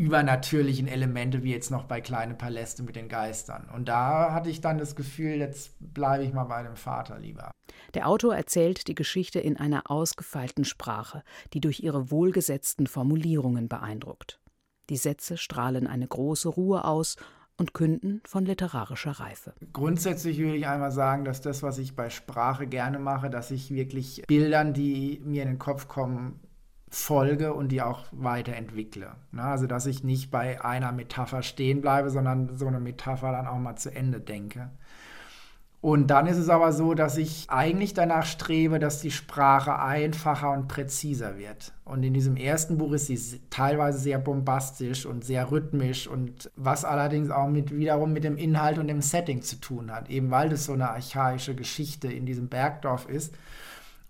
übernatürlichen 0.00 0.88
Elemente, 0.88 1.42
wie 1.42 1.52
jetzt 1.52 1.70
noch 1.70 1.84
bei 1.84 2.00
Kleine 2.00 2.34
Paläste 2.34 2.82
mit 2.82 2.96
den 2.96 3.08
Geistern. 3.08 3.68
Und 3.74 3.88
da 3.88 4.32
hatte 4.32 4.48
ich 4.48 4.62
dann 4.62 4.78
das 4.78 4.96
Gefühl, 4.96 5.34
jetzt 5.34 5.72
bleibe 5.78 6.24
ich 6.24 6.32
mal 6.32 6.44
bei 6.44 6.62
dem 6.62 6.76
Vater 6.76 7.18
lieber. 7.18 7.50
Der 7.92 8.08
Autor 8.08 8.34
erzählt 8.34 8.88
die 8.88 8.94
Geschichte 8.94 9.40
in 9.40 9.58
einer 9.58 9.90
ausgefeilten 9.90 10.64
Sprache, 10.64 11.22
die 11.52 11.60
durch 11.60 11.80
ihre 11.80 12.10
wohlgesetzten 12.10 12.86
Formulierungen 12.86 13.68
beeindruckt. 13.68 14.40
Die 14.88 14.96
Sätze 14.96 15.36
strahlen 15.36 15.86
eine 15.86 16.08
große 16.08 16.48
Ruhe 16.48 16.84
aus 16.84 17.16
und 17.58 17.74
künden 17.74 18.22
von 18.24 18.46
literarischer 18.46 19.12
Reife. 19.12 19.52
Grundsätzlich 19.74 20.38
würde 20.38 20.56
ich 20.56 20.66
einmal 20.66 20.92
sagen, 20.92 21.26
dass 21.26 21.42
das, 21.42 21.62
was 21.62 21.76
ich 21.76 21.94
bei 21.94 22.08
Sprache 22.08 22.66
gerne 22.66 22.98
mache, 22.98 23.28
dass 23.28 23.50
ich 23.50 23.70
wirklich 23.70 24.22
Bildern, 24.26 24.72
die 24.72 25.20
mir 25.26 25.42
in 25.42 25.50
den 25.50 25.58
Kopf 25.58 25.88
kommen, 25.88 26.40
folge 26.90 27.54
und 27.54 27.68
die 27.68 27.82
auch 27.82 28.04
weiterentwickle. 28.10 29.12
Ne? 29.32 29.42
Also 29.42 29.66
dass 29.66 29.86
ich 29.86 30.02
nicht 30.02 30.30
bei 30.30 30.62
einer 30.62 30.92
Metapher 30.92 31.42
stehen 31.42 31.80
bleibe, 31.80 32.10
sondern 32.10 32.56
so 32.56 32.66
eine 32.66 32.80
Metapher 32.80 33.32
dann 33.32 33.46
auch 33.46 33.58
mal 33.58 33.76
zu 33.76 33.94
Ende 33.94 34.20
denke. 34.20 34.70
Und 35.82 36.08
dann 36.08 36.26
ist 36.26 36.36
es 36.36 36.50
aber 36.50 36.72
so, 36.72 36.92
dass 36.92 37.16
ich 37.16 37.46
eigentlich 37.48 37.94
danach 37.94 38.26
strebe, 38.26 38.78
dass 38.78 39.00
die 39.00 39.10
Sprache 39.10 39.78
einfacher 39.78 40.50
und 40.50 40.68
präziser 40.68 41.38
wird. 41.38 41.72
Und 41.86 42.02
in 42.02 42.12
diesem 42.12 42.36
ersten 42.36 42.76
Buch 42.76 42.92
ist 42.92 43.06
sie 43.06 43.40
teilweise 43.48 43.98
sehr 43.98 44.18
bombastisch 44.18 45.06
und 45.06 45.24
sehr 45.24 45.50
rhythmisch 45.50 46.06
und 46.06 46.50
was 46.54 46.84
allerdings 46.84 47.30
auch 47.30 47.48
mit, 47.48 47.74
wiederum 47.74 48.12
mit 48.12 48.24
dem 48.24 48.36
Inhalt 48.36 48.78
und 48.78 48.88
dem 48.88 49.00
Setting 49.00 49.40
zu 49.40 49.56
tun 49.56 49.90
hat, 49.90 50.10
eben 50.10 50.30
weil 50.30 50.50
das 50.50 50.66
so 50.66 50.74
eine 50.74 50.90
archaische 50.90 51.54
Geschichte 51.54 52.12
in 52.12 52.26
diesem 52.26 52.48
Bergdorf 52.48 53.08
ist 53.08 53.34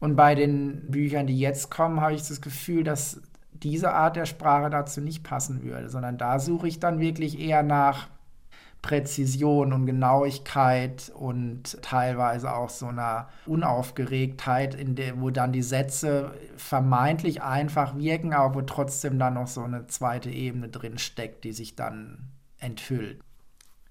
und 0.00 0.16
bei 0.16 0.34
den 0.34 0.90
Büchern, 0.90 1.26
die 1.26 1.38
jetzt 1.38 1.70
kommen, 1.70 2.00
habe 2.00 2.14
ich 2.14 2.26
das 2.26 2.40
Gefühl, 2.40 2.82
dass 2.82 3.20
diese 3.52 3.92
Art 3.92 4.16
der 4.16 4.26
Sprache 4.26 4.70
dazu 4.70 5.00
nicht 5.00 5.22
passen 5.22 5.62
würde, 5.62 5.90
sondern 5.90 6.16
da 6.16 6.38
suche 6.38 6.66
ich 6.66 6.80
dann 6.80 6.98
wirklich 6.98 7.38
eher 7.38 7.62
nach 7.62 8.08
Präzision 8.82 9.74
und 9.74 9.84
Genauigkeit 9.84 11.12
und 11.14 11.82
teilweise 11.82 12.54
auch 12.54 12.70
so 12.70 12.86
einer 12.86 13.28
Unaufgeregtheit, 13.44 14.74
in 14.74 14.94
der, 14.94 15.20
wo 15.20 15.28
dann 15.28 15.52
die 15.52 15.62
Sätze 15.62 16.32
vermeintlich 16.56 17.42
einfach 17.42 17.98
wirken, 17.98 18.32
aber 18.32 18.54
wo 18.54 18.62
trotzdem 18.62 19.18
dann 19.18 19.34
noch 19.34 19.48
so 19.48 19.62
eine 19.62 19.86
zweite 19.88 20.30
Ebene 20.30 20.68
drin 20.68 20.96
steckt, 20.96 21.44
die 21.44 21.52
sich 21.52 21.76
dann 21.76 22.30
enthüllt. 22.58 23.20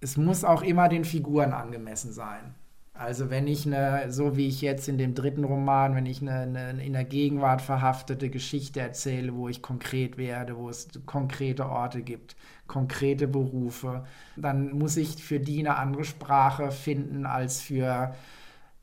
Es 0.01 0.18
muss 0.18 0.44
auch 0.44 0.63
immer 0.63 0.89
den 0.89 1.06
Figuren 1.06 1.54
angemessen 1.54 2.12
sein. 2.12 2.56
Also 3.00 3.29
wenn 3.29 3.48
ich 3.48 3.65
eine, 3.65 4.12
so 4.12 4.36
wie 4.36 4.50
ich 4.50 4.60
jetzt 4.60 4.89
in 4.89 4.98
dem 4.98 5.15
dritten 5.15 5.46
Roman, 5.46 5.96
wenn 5.96 6.06
ich 6.06 6.22
eine, 6.22 6.41
eine, 6.41 6.84
in 6.84 6.91
der 6.91 7.06
Gegenwart 7.06 7.62
verhaftete 7.62 8.29
Geschichte 8.29 8.82
erzähle, 8.82 9.34
wo 9.36 9.48
ich 9.48 9.62
konkret 9.62 10.18
werde, 10.18 10.58
wo 10.58 10.70
es 10.70 10.89
konkrete 11.06 11.70
Orte 11.70 12.01
gibt, 12.01 12.36
konkrete 12.68 13.29
Berufe, 13.29 14.03
dann 14.36 14.77
muss 14.77 14.98
ich 14.98 15.24
für 15.24 15.39
die 15.39 15.60
eine 15.60 15.77
andere 15.77 16.03
Sprache 16.03 16.72
finden 16.72 17.25
als 17.25 17.62
für 17.62 18.13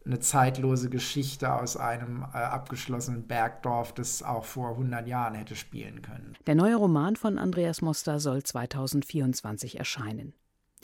eine 0.06 0.18
zeitlose 0.18 0.88
Geschichte 0.88 1.52
aus 1.52 1.76
einem 1.76 2.22
äh, 2.32 2.38
abgeschlossenen 2.38 3.26
Bergdorf, 3.26 3.92
das 3.92 4.22
auch 4.22 4.46
vor 4.46 4.70
100 4.70 5.06
Jahren 5.06 5.34
hätte 5.34 5.56
spielen 5.56 6.00
können. 6.00 6.36
Der 6.46 6.54
neue 6.54 6.76
Roman 6.76 7.16
von 7.16 7.36
Andreas 7.36 7.82
Moster 7.82 8.18
soll 8.18 8.42
2024 8.42 9.78
erscheinen. 9.78 10.32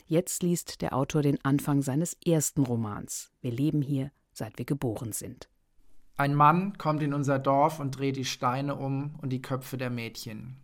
Jetzt 0.05 0.43
liest 0.43 0.81
der 0.81 0.93
Autor 0.93 1.21
den 1.21 1.43
Anfang 1.45 1.81
seines 1.81 2.17
ersten 2.25 2.63
Romans. 2.63 3.31
Wir 3.41 3.51
leben 3.51 3.81
hier, 3.81 4.11
seit 4.33 4.57
wir 4.57 4.65
geboren 4.65 5.13
sind. 5.13 5.47
Ein 6.17 6.35
Mann 6.35 6.77
kommt 6.77 7.01
in 7.01 7.13
unser 7.13 7.39
Dorf 7.39 7.79
und 7.79 7.97
dreht 7.97 8.17
die 8.17 8.25
Steine 8.25 8.75
um 8.75 9.15
und 9.21 9.29
die 9.29 9.41
Köpfe 9.41 9.77
der 9.77 9.89
Mädchen. 9.89 10.57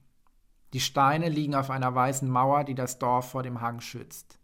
Die 0.73 0.79
Steine 0.79 1.29
liegen 1.29 1.55
auf 1.55 1.71
einer 1.71 1.95
weißen 1.95 2.29
Mauer, 2.29 2.63
die 2.63 2.75
das 2.75 2.99
Dorf 2.99 3.31
vor 3.31 3.41
dem 3.41 3.61
Hang 3.61 3.81
schützt. 3.81 4.39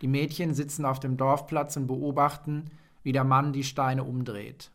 Die 0.00 0.08
Mädchen 0.08 0.54
sitzen 0.54 0.84
auf 0.84 1.00
dem 1.00 1.16
Dorfplatz 1.16 1.76
und 1.76 1.86
beobachten, 1.86 2.70
wie 3.02 3.12
der 3.12 3.24
Mann 3.24 3.52
die 3.52 3.64
Steine 3.64 4.04
umdreht. 4.04 4.70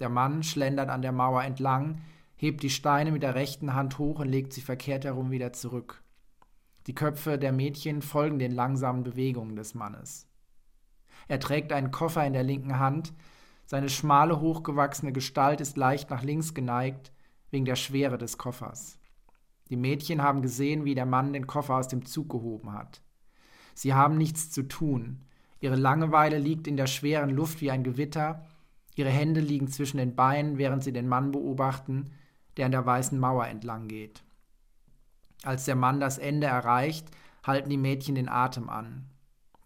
Der 0.00 0.08
Mann 0.08 0.42
schlendert 0.42 0.90
an 0.90 1.02
der 1.02 1.12
Mauer 1.12 1.42
entlang, 1.42 2.02
hebt 2.36 2.62
die 2.62 2.70
Steine 2.70 3.10
mit 3.10 3.22
der 3.22 3.34
rechten 3.34 3.74
Hand 3.74 3.98
hoch 3.98 4.20
und 4.20 4.28
legt 4.28 4.52
sie 4.52 4.60
verkehrt 4.60 5.04
herum 5.04 5.30
wieder 5.30 5.52
zurück. 5.52 6.02
Die 6.88 6.94
Köpfe 6.94 7.38
der 7.38 7.52
Mädchen 7.52 8.00
folgen 8.00 8.38
den 8.38 8.50
langsamen 8.50 9.02
Bewegungen 9.02 9.56
des 9.56 9.74
Mannes. 9.74 10.26
Er 11.28 11.38
trägt 11.38 11.70
einen 11.70 11.90
Koffer 11.90 12.26
in 12.26 12.32
der 12.32 12.42
linken 12.42 12.78
Hand, 12.78 13.12
seine 13.66 13.90
schmale, 13.90 14.40
hochgewachsene 14.40 15.12
Gestalt 15.12 15.60
ist 15.60 15.76
leicht 15.76 16.08
nach 16.08 16.22
links 16.22 16.54
geneigt, 16.54 17.12
wegen 17.50 17.66
der 17.66 17.76
Schwere 17.76 18.16
des 18.16 18.38
Koffers. 18.38 18.98
Die 19.68 19.76
Mädchen 19.76 20.22
haben 20.22 20.40
gesehen, 20.40 20.86
wie 20.86 20.94
der 20.94 21.04
Mann 21.04 21.34
den 21.34 21.46
Koffer 21.46 21.74
aus 21.76 21.88
dem 21.88 22.06
Zug 22.06 22.30
gehoben 22.30 22.72
hat. 22.72 23.02
Sie 23.74 23.92
haben 23.92 24.16
nichts 24.16 24.50
zu 24.50 24.62
tun. 24.62 25.26
Ihre 25.60 25.76
Langeweile 25.76 26.38
liegt 26.38 26.66
in 26.66 26.78
der 26.78 26.86
schweren 26.86 27.28
Luft 27.28 27.60
wie 27.60 27.70
ein 27.70 27.84
Gewitter. 27.84 28.46
Ihre 28.94 29.10
Hände 29.10 29.42
liegen 29.42 29.68
zwischen 29.68 29.98
den 29.98 30.16
Beinen, 30.16 30.56
während 30.56 30.82
sie 30.82 30.94
den 30.94 31.06
Mann 31.06 31.32
beobachten, 31.32 32.06
der 32.56 32.64
an 32.64 32.72
der 32.72 32.86
weißen 32.86 33.20
Mauer 33.20 33.46
entlang 33.46 33.88
geht. 33.88 34.24
Als 35.42 35.64
der 35.64 35.76
Mann 35.76 36.00
das 36.00 36.18
Ende 36.18 36.46
erreicht, 36.46 37.08
halten 37.44 37.70
die 37.70 37.76
Mädchen 37.76 38.14
den 38.14 38.28
Atem 38.28 38.68
an. 38.68 39.08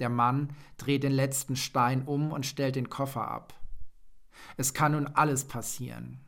Der 0.00 0.09
Mann 0.09 0.50
dreht 0.79 1.02
den 1.02 1.12
letzten 1.12 1.57
Stein 1.57 2.02
um 2.02 2.33
und 2.33 2.47
stellt 2.47 2.76
den 2.76 2.91
Koffer 2.91 3.29
ab. 3.29 3.55
Es 4.57 4.75
kann 4.75 4.93
nun 4.93 5.07
alles 5.07 5.47
passieren. 5.47 6.21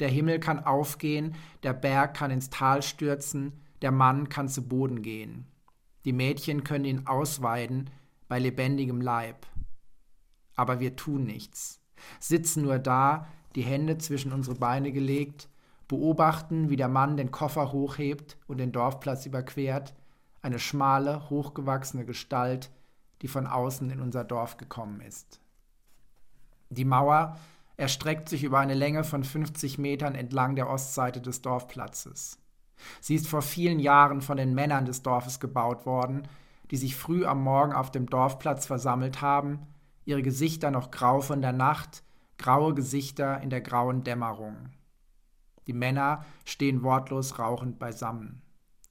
Der 0.00 0.08
Himmel 0.08 0.40
kann 0.40 0.64
aufgehen, 0.64 1.34
der 1.62 1.72
Berg 1.72 2.14
kann 2.14 2.30
ins 2.30 2.50
Tal 2.50 2.82
stürzen, 2.82 3.60
der 3.82 3.92
Mann 3.92 4.28
kann 4.28 4.48
zu 4.48 4.66
Boden 4.66 5.02
gehen. 5.02 5.46
Die 6.04 6.12
Mädchen 6.12 6.64
können 6.64 6.84
ihn 6.84 7.06
ausweiden 7.06 7.90
bei 8.28 8.38
lebendigem 8.38 9.00
Leib. 9.00 9.46
Aber 10.56 10.80
wir 10.80 10.96
tun 10.96 11.24
nichts, 11.24 11.80
sitzen 12.20 12.62
nur 12.62 12.78
da, 12.78 13.28
die 13.54 13.62
Hände 13.62 13.98
zwischen 13.98 14.32
unsere 14.32 14.56
Beine 14.56 14.92
gelegt, 14.92 15.48
beobachten, 15.88 16.70
wie 16.70 16.76
der 16.76 16.88
Mann 16.88 17.16
den 17.16 17.30
Koffer 17.30 17.72
hochhebt 17.72 18.36
und 18.46 18.58
den 18.58 18.72
Dorfplatz 18.72 19.26
überquert, 19.26 19.94
eine 20.42 20.58
schmale, 20.58 21.28
hochgewachsene 21.30 22.04
Gestalt, 22.04 22.70
die 23.22 23.28
von 23.28 23.46
außen 23.46 23.90
in 23.90 24.00
unser 24.00 24.24
Dorf 24.24 24.56
gekommen 24.56 25.00
ist. 25.00 25.40
Die 26.70 26.84
Mauer 26.84 27.38
erstreckt 27.76 28.28
sich 28.28 28.44
über 28.44 28.58
eine 28.58 28.74
Länge 28.74 29.04
von 29.04 29.24
50 29.24 29.78
Metern 29.78 30.14
entlang 30.14 30.54
der 30.54 30.68
Ostseite 30.68 31.20
des 31.20 31.42
Dorfplatzes. 31.42 32.38
Sie 33.00 33.14
ist 33.14 33.28
vor 33.28 33.42
vielen 33.42 33.80
Jahren 33.80 34.20
von 34.20 34.36
den 34.36 34.54
Männern 34.54 34.84
des 34.84 35.02
Dorfes 35.02 35.40
gebaut 35.40 35.86
worden, 35.86 36.28
die 36.70 36.76
sich 36.76 36.96
früh 36.96 37.24
am 37.24 37.42
Morgen 37.42 37.72
auf 37.72 37.90
dem 37.90 38.06
Dorfplatz 38.06 38.66
versammelt 38.66 39.22
haben, 39.22 39.66
ihre 40.04 40.22
Gesichter 40.22 40.70
noch 40.70 40.90
grau 40.90 41.20
von 41.20 41.40
der 41.40 41.52
Nacht, 41.52 42.02
graue 42.38 42.74
Gesichter 42.74 43.40
in 43.40 43.50
der 43.50 43.60
grauen 43.60 44.04
Dämmerung. 44.04 44.70
Die 45.66 45.72
Männer 45.72 46.24
stehen 46.44 46.82
wortlos 46.82 47.38
rauchend 47.38 47.78
beisammen. 47.78 48.42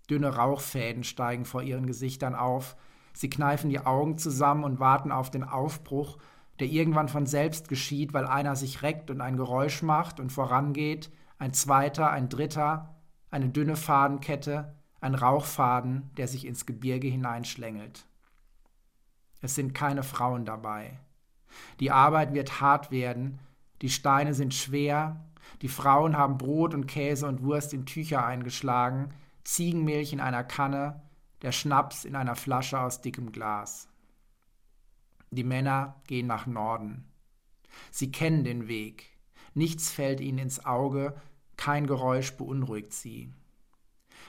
Dünne 0.09 0.35
Rauchfäden 0.35 1.03
steigen 1.03 1.45
vor 1.45 1.61
ihren 1.61 1.85
Gesichtern 1.85 2.35
auf, 2.35 2.75
sie 3.13 3.29
kneifen 3.29 3.69
die 3.69 3.79
Augen 3.79 4.17
zusammen 4.17 4.63
und 4.63 4.79
warten 4.79 5.11
auf 5.11 5.31
den 5.31 5.43
Aufbruch, 5.43 6.17
der 6.59 6.67
irgendwann 6.67 7.07
von 7.07 7.25
selbst 7.25 7.67
geschieht, 7.67 8.13
weil 8.13 8.25
einer 8.25 8.55
sich 8.55 8.81
reckt 8.81 9.09
und 9.09 9.21
ein 9.21 9.37
Geräusch 9.37 9.81
macht 9.81 10.19
und 10.19 10.31
vorangeht, 10.31 11.11
ein 11.37 11.53
zweiter, 11.53 12.11
ein 12.11 12.29
dritter, 12.29 12.95
eine 13.31 13.49
dünne 13.49 13.75
Fadenkette, 13.75 14.75
ein 15.01 15.15
Rauchfaden, 15.15 16.11
der 16.17 16.27
sich 16.27 16.45
ins 16.45 16.65
Gebirge 16.65 17.07
hineinschlängelt. 17.07 18.05
Es 19.41 19.55
sind 19.55 19.73
keine 19.73 20.03
Frauen 20.03 20.45
dabei. 20.45 20.99
Die 21.79 21.91
Arbeit 21.91 22.33
wird 22.33 22.61
hart 22.61 22.91
werden, 22.91 23.39
die 23.81 23.89
Steine 23.89 24.33
sind 24.33 24.53
schwer, 24.53 25.25
die 25.61 25.67
Frauen 25.67 26.17
haben 26.17 26.37
Brot 26.37 26.73
und 26.73 26.87
Käse 26.87 27.27
und 27.27 27.43
Wurst 27.43 27.73
in 27.73 27.85
Tücher 27.85 28.25
eingeschlagen, 28.25 29.13
Ziegenmilch 29.43 30.13
in 30.13 30.19
einer 30.19 30.43
Kanne, 30.43 31.01
der 31.41 31.51
Schnaps 31.51 32.05
in 32.05 32.15
einer 32.15 32.35
Flasche 32.35 32.79
aus 32.79 33.01
dickem 33.01 33.31
Glas. 33.31 33.89
Die 35.31 35.43
Männer 35.43 36.01
gehen 36.07 36.27
nach 36.27 36.45
Norden. 36.45 37.05
Sie 37.91 38.11
kennen 38.11 38.43
den 38.43 38.67
Weg. 38.67 39.09
Nichts 39.53 39.91
fällt 39.91 40.19
ihnen 40.21 40.37
ins 40.37 40.65
Auge, 40.65 41.15
kein 41.57 41.87
Geräusch 41.87 42.33
beunruhigt 42.33 42.93
sie. 42.93 43.31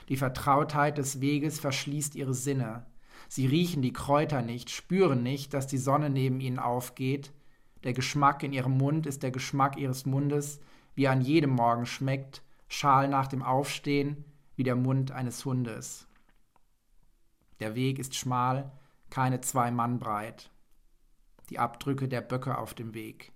Die 0.09 0.17
Vertrautheit 0.17 0.97
des 0.97 1.21
Weges 1.21 1.59
verschließt 1.59 2.15
ihre 2.15 2.33
Sinne. 2.33 2.85
Sie 3.27 3.47
riechen 3.47 3.81
die 3.81 3.93
Kräuter 3.93 4.41
nicht, 4.41 4.69
spüren 4.69 5.23
nicht, 5.23 5.53
dass 5.53 5.67
die 5.67 5.77
Sonne 5.77 6.09
neben 6.09 6.39
ihnen 6.39 6.59
aufgeht. 6.59 7.31
Der 7.83 7.93
Geschmack 7.93 8.43
in 8.43 8.53
ihrem 8.53 8.77
Mund 8.77 9.05
ist 9.05 9.23
der 9.23 9.31
Geschmack 9.31 9.77
ihres 9.77 10.05
Mundes, 10.05 10.59
wie 10.95 11.05
er 11.05 11.11
an 11.11 11.21
jedem 11.21 11.51
Morgen 11.51 11.85
schmeckt, 11.85 12.41
schal 12.67 13.07
nach 13.07 13.27
dem 13.27 13.43
Aufstehen, 13.43 14.25
wie 14.55 14.63
der 14.63 14.75
Mund 14.75 15.11
eines 15.11 15.45
Hundes. 15.45 16.07
Der 17.59 17.75
Weg 17.75 17.99
ist 17.99 18.15
schmal, 18.15 18.71
keine 19.09 19.41
zwei 19.41 19.71
Mann 19.71 19.99
breit. 19.99 20.49
Die 21.49 21.59
Abdrücke 21.59 22.07
der 22.07 22.21
Böcke 22.21 22.57
auf 22.57 22.73
dem 22.73 22.93
Weg. 22.93 23.31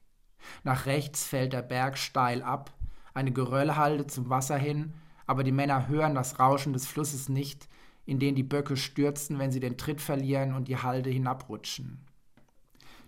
Nach 0.63 0.85
rechts 0.85 1.25
fällt 1.25 1.53
der 1.53 1.61
Berg 1.61 1.97
steil 1.97 2.41
ab, 2.41 2.73
eine 3.13 3.31
Geröllhalde 3.31 4.07
zum 4.07 4.29
Wasser 4.29 4.57
hin, 4.57 4.93
aber 5.25 5.43
die 5.43 5.51
Männer 5.51 5.87
hören 5.87 6.15
das 6.15 6.39
Rauschen 6.39 6.73
des 6.73 6.87
Flusses 6.87 7.29
nicht, 7.29 7.67
in 8.05 8.19
den 8.19 8.35
die 8.35 8.43
Böcke 8.43 8.77
stürzen, 8.77 9.37
wenn 9.37 9.51
sie 9.51 9.59
den 9.59 9.77
Tritt 9.77 10.01
verlieren 10.01 10.53
und 10.53 10.67
die 10.67 10.77
Halde 10.77 11.09
hinabrutschen. 11.09 11.99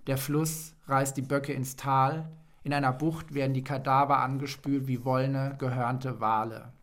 Der 0.07 0.17
Fluss 0.17 0.75
reißt 0.85 1.17
die 1.17 1.23
Böcke 1.23 1.53
ins 1.53 1.75
Tal, 1.75 2.31
in 2.63 2.73
einer 2.73 2.93
Bucht 2.93 3.33
werden 3.33 3.53
die 3.53 3.63
Kadaver 3.63 4.19
angespült 4.19 4.87
wie 4.87 5.03
wollene, 5.03 5.55
gehörnte 5.57 6.19
Wale. 6.19 6.73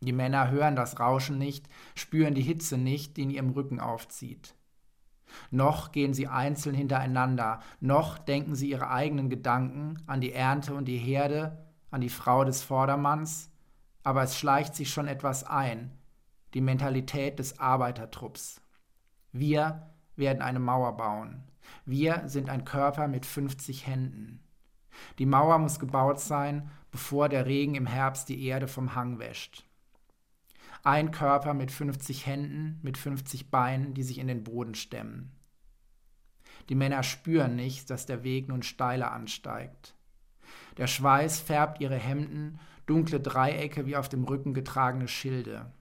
Die 0.00 0.12
Männer 0.12 0.50
hören 0.50 0.76
das 0.76 0.98
Rauschen 0.98 1.38
nicht, 1.38 1.68
spüren 1.94 2.34
die 2.34 2.42
Hitze 2.42 2.76
nicht, 2.76 3.16
die 3.16 3.22
in 3.22 3.30
ihrem 3.30 3.50
Rücken 3.50 3.80
aufzieht. 3.80 4.54
Noch 5.50 5.92
gehen 5.92 6.12
sie 6.14 6.28
einzeln 6.28 6.74
hintereinander, 6.74 7.60
noch 7.80 8.18
denken 8.18 8.54
sie 8.54 8.70
ihre 8.70 8.90
eigenen 8.90 9.30
Gedanken 9.30 10.02
an 10.06 10.20
die 10.20 10.32
Ernte 10.32 10.74
und 10.74 10.86
die 10.86 10.98
Herde, 10.98 11.64
an 11.90 12.00
die 12.00 12.08
Frau 12.08 12.44
des 12.44 12.62
Vordermanns, 12.62 13.50
aber 14.02 14.22
es 14.22 14.36
schleicht 14.36 14.74
sich 14.74 14.90
schon 14.90 15.08
etwas 15.08 15.44
ein, 15.44 15.92
die 16.54 16.60
Mentalität 16.60 17.38
des 17.38 17.58
Arbeitertrupps. 17.58 18.60
Wir 19.32 19.90
werden 20.16 20.42
eine 20.42 20.60
Mauer 20.60 20.96
bauen. 20.96 21.44
Wir 21.84 22.24
sind 22.26 22.50
ein 22.50 22.64
Körper 22.64 23.08
mit 23.08 23.24
50 23.24 23.86
Händen. 23.86 24.40
Die 25.18 25.26
Mauer 25.26 25.58
muss 25.58 25.78
gebaut 25.78 26.20
sein, 26.20 26.70
bevor 26.90 27.28
der 27.28 27.46
Regen 27.46 27.74
im 27.74 27.86
Herbst 27.86 28.28
die 28.28 28.44
Erde 28.46 28.68
vom 28.68 28.94
Hang 28.94 29.18
wäscht. 29.18 29.66
Ein 30.84 31.10
Körper 31.10 31.54
mit 31.54 31.70
50 31.70 32.26
Händen, 32.26 32.80
mit 32.82 32.98
50 32.98 33.50
Beinen, 33.50 33.94
die 33.94 34.02
sich 34.02 34.18
in 34.18 34.26
den 34.26 34.44
Boden 34.44 34.74
stemmen. 34.74 35.32
Die 36.68 36.74
Männer 36.74 37.02
spüren 37.02 37.56
nicht, 37.56 37.90
dass 37.90 38.06
der 38.06 38.24
Weg 38.24 38.48
nun 38.48 38.62
steiler 38.62 39.12
ansteigt. 39.12 39.94
Der 40.76 40.86
Schweiß 40.86 41.40
färbt 41.40 41.80
ihre 41.80 41.96
Hemden, 41.96 42.58
dunkle 42.86 43.20
Dreiecke 43.20 43.86
wie 43.86 43.96
auf 43.96 44.08
dem 44.08 44.24
Rücken 44.24 44.54
getragene 44.54 45.08
Schilde. 45.08 45.72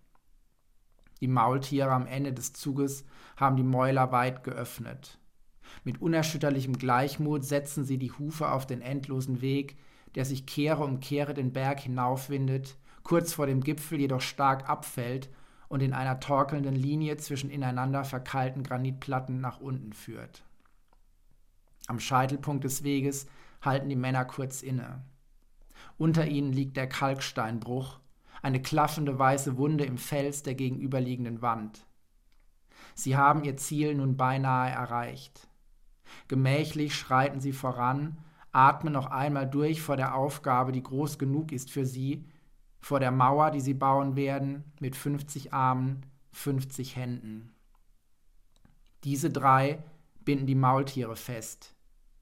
Die 1.20 1.28
Maultiere 1.28 1.92
am 1.92 2.08
Ende 2.08 2.34
des 2.34 2.54
Zuges 2.54 3.06
haben 3.38 3.56
die 3.56 3.64
Mäuler 3.64 4.12
weit 4.12 4.44
geöffnet. 4.44 5.20
Mit 5.84 6.02
unerschütterlichem 6.02 6.78
Gleichmut 6.78 7.44
setzen 7.44 7.84
sie 7.84 7.98
die 7.98 8.12
Hufe 8.12 8.52
auf 8.52 8.66
den 8.66 8.82
endlosen 8.82 9.42
Weg, 9.42 9.78
der 10.16 10.26
sich 10.26 10.46
Kehre 10.46 10.84
um 10.84 11.00
Kehre 11.00 11.34
den 11.34 11.54
Berg 11.54 11.80
hinaufwindet, 11.80 12.78
kurz 13.04 13.34
vor 13.34 13.48
dem 13.48 13.62
Gipfel 13.62 14.00
jedoch 14.00 14.22
stark 14.22 14.70
abfällt 14.70 15.30
und 15.70 15.82
in 15.82 15.94
einer 15.94 16.20
torkelnden 16.20 16.76
Linie 16.76 17.18
zwischen 17.18 17.50
ineinander 17.50 18.04
verkeilten 18.04 18.64
Granitplatten 18.64 19.40
nach 19.40 19.60
unten 19.62 19.94
führt. 19.94 20.44
Am 21.88 22.00
Scheitelpunkt 22.00 22.64
des 22.64 22.84
Weges 22.84 23.28
halten 23.62 23.90
die 23.90 23.96
Männer 23.96 24.26
kurz 24.26 24.62
inne. 24.64 25.04
Unter 25.98 26.28
ihnen 26.28 26.52
liegt 26.52 26.78
der 26.78 26.88
Kalksteinbruch, 26.88 28.00
eine 28.42 28.62
klaffende 28.62 29.18
weiße 29.18 29.58
Wunde 29.58 29.86
im 29.86 29.98
Fels 29.98 30.44
der 30.44 30.56
gegenüberliegenden 30.56 31.42
Wand. 31.42 31.86
Sie 32.96 33.16
haben 33.16 33.44
ihr 33.44 33.58
Ziel 33.58 33.96
nun 33.96 34.18
beinahe 34.18 34.72
erreicht. 34.72 35.48
Gemächlich 36.28 36.96
schreiten 36.96 37.40
sie 37.40 37.54
voran, 37.54 38.18
atmen 38.52 38.94
noch 38.94 39.08
einmal 39.08 39.50
durch 39.50 39.82
vor 39.82 39.98
der 39.98 40.16
Aufgabe, 40.16 40.72
die 40.72 40.84
groß 40.84 41.18
genug 41.18 41.52
ist 41.52 41.72
für 41.72 41.86
sie, 41.86 42.26
vor 42.80 43.00
der 43.00 43.12
Mauer, 43.12 43.52
die 43.52 43.62
sie 43.62 43.74
bauen 43.74 44.16
werden, 44.16 44.64
mit 44.80 44.96
50 44.96 45.54
Armen, 45.54 46.06
50 46.32 46.96
Händen. 46.96 47.54
Diese 49.04 49.30
drei 49.30 49.84
binden 50.24 50.48
die 50.48 50.56
Maultiere 50.56 51.16
fest. 51.16 51.76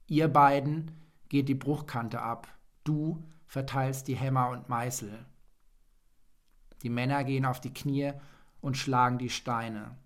Ihr 0.08 0.28
beiden 0.28 0.91
geht 1.28 1.49
die 1.49 1.56
Bruchkante 1.56 2.21
ab. 2.21 2.47
Du 2.84 3.23
verteilst 3.47 4.08
die 4.08 4.15
Hämmer 4.15 4.49
und 4.49 4.69
Meißel. 4.69 5.25
Die 6.82 6.89
Männer 6.89 7.23
gehen 7.23 7.45
auf 7.45 7.60
die 7.60 7.73
Knie 7.73 8.13
und 8.62 8.78
schlagen 8.78 9.17
die 9.17 9.30
Steine. 9.30 9.97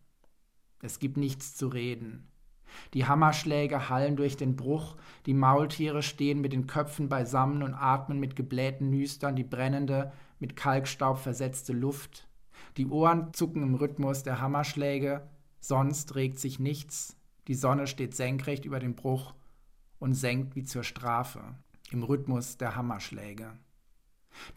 Es 0.82 1.00
gibt 1.00 1.18
nichts 1.18 1.56
zu 1.56 1.68
reden. 1.68 2.28
Die 2.94 3.06
Hammerschläge 3.06 3.90
hallen 3.90 4.16
durch 4.16 4.38
den 4.38 4.56
Bruch, 4.56 4.96
die 5.26 5.34
Maultiere 5.34 6.04
stehen 6.04 6.42
mit 6.42 6.54
den 6.54 6.68
Köpfen 6.68 7.10
beisammen 7.10 7.64
und 7.64 7.74
atmen 7.74 8.20
mit 8.20 8.36
geblähten 8.36 8.90
Nüstern 8.90 9.36
die 9.36 9.44
brennende, 9.44 10.12
mit 10.40 10.56
Kalkstaub 10.56 11.18
versetzte 11.18 11.74
Luft. 11.74 12.28
Die 12.78 12.88
Ohren 12.88 13.34
zucken 13.34 13.64
im 13.64 13.76
Rhythmus 13.76 14.24
der 14.24 14.42
Hammerschläge, 14.42 15.28
sonst 15.60 16.16
regt 16.16 16.40
sich 16.40 16.60
nichts, 16.60 17.16
die 17.48 17.56
Sonne 17.56 17.88
steht 17.88 18.16
senkrecht 18.16 18.66
über 18.66 18.80
den 18.80 18.96
Bruch 18.96 19.34
und 20.00 20.14
senkt 20.14 20.56
wie 20.56 20.64
zur 20.64 20.84
Strafe, 20.84 21.42
im 21.92 22.04
Rhythmus 22.04 22.58
der 22.58 22.76
Hammerschläge. 22.76 23.54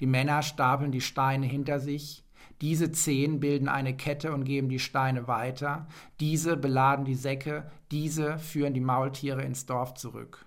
Die 0.00 0.06
Männer 0.06 0.42
stapeln 0.42 0.92
die 0.92 1.00
Steine 1.00 1.46
hinter 1.46 1.80
sich, 1.80 2.24
Diese 2.60 2.90
zehn 2.90 3.40
bilden 3.40 3.68
eine 3.68 3.96
Kette 3.96 4.32
und 4.32 4.44
geben 4.44 4.68
die 4.68 4.78
Steine 4.78 5.28
weiter, 5.28 5.86
diese 6.20 6.56
beladen 6.56 7.04
die 7.04 7.14
Säcke, 7.14 7.70
diese 7.90 8.38
führen 8.38 8.72
die 8.72 8.80
Maultiere 8.80 9.42
ins 9.42 9.66
Dorf 9.66 9.94
zurück. 9.94 10.46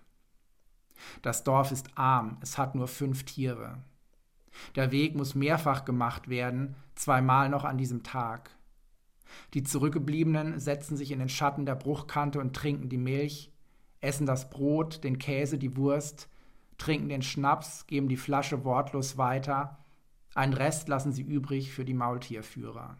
Das 1.21 1.43
Dorf 1.43 1.71
ist 1.71 1.89
arm, 1.95 2.37
es 2.41 2.57
hat 2.57 2.75
nur 2.75 2.87
fünf 2.87 3.23
Tiere. 3.23 3.77
Der 4.75 4.91
Weg 4.91 5.15
muss 5.15 5.35
mehrfach 5.35 5.85
gemacht 5.85 6.29
werden, 6.29 6.75
zweimal 6.95 7.49
noch 7.49 7.63
an 7.63 7.77
diesem 7.77 8.03
Tag. 8.03 8.49
Die 9.53 9.63
Zurückgebliebenen 9.63 10.59
setzen 10.59 10.97
sich 10.97 11.11
in 11.11 11.19
den 11.19 11.29
Schatten 11.29 11.65
der 11.65 11.75
Bruchkante 11.75 12.39
und 12.39 12.55
trinken 12.55 12.89
die 12.89 12.97
Milch, 12.97 13.51
essen 14.01 14.25
das 14.25 14.49
Brot, 14.49 15.03
den 15.03 15.19
Käse, 15.19 15.57
die 15.57 15.75
Wurst, 15.77 16.29
trinken 16.77 17.09
den 17.09 17.21
Schnaps, 17.21 17.85
geben 17.85 18.09
die 18.09 18.17
Flasche 18.17 18.63
wortlos 18.63 19.17
weiter, 19.17 19.77
einen 20.35 20.53
Rest 20.53 20.87
lassen 20.87 21.11
sie 21.11 21.23
übrig 21.23 21.71
für 21.71 21.85
die 21.85 21.93
Maultierführer. 21.93 22.97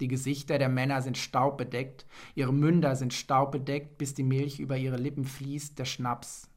Die 0.00 0.08
Gesichter 0.08 0.58
der 0.58 0.68
Männer 0.68 1.02
sind 1.02 1.18
staubbedeckt, 1.18 2.06
ihre 2.34 2.54
Münder 2.54 2.96
sind 2.96 3.12
staubbedeckt, 3.12 3.98
bis 3.98 4.14
die 4.14 4.22
Milch 4.22 4.58
über 4.58 4.76
ihre 4.76 4.96
Lippen 4.96 5.24
fließt, 5.24 5.78
der 5.78 5.84
Schnaps. 5.84 6.48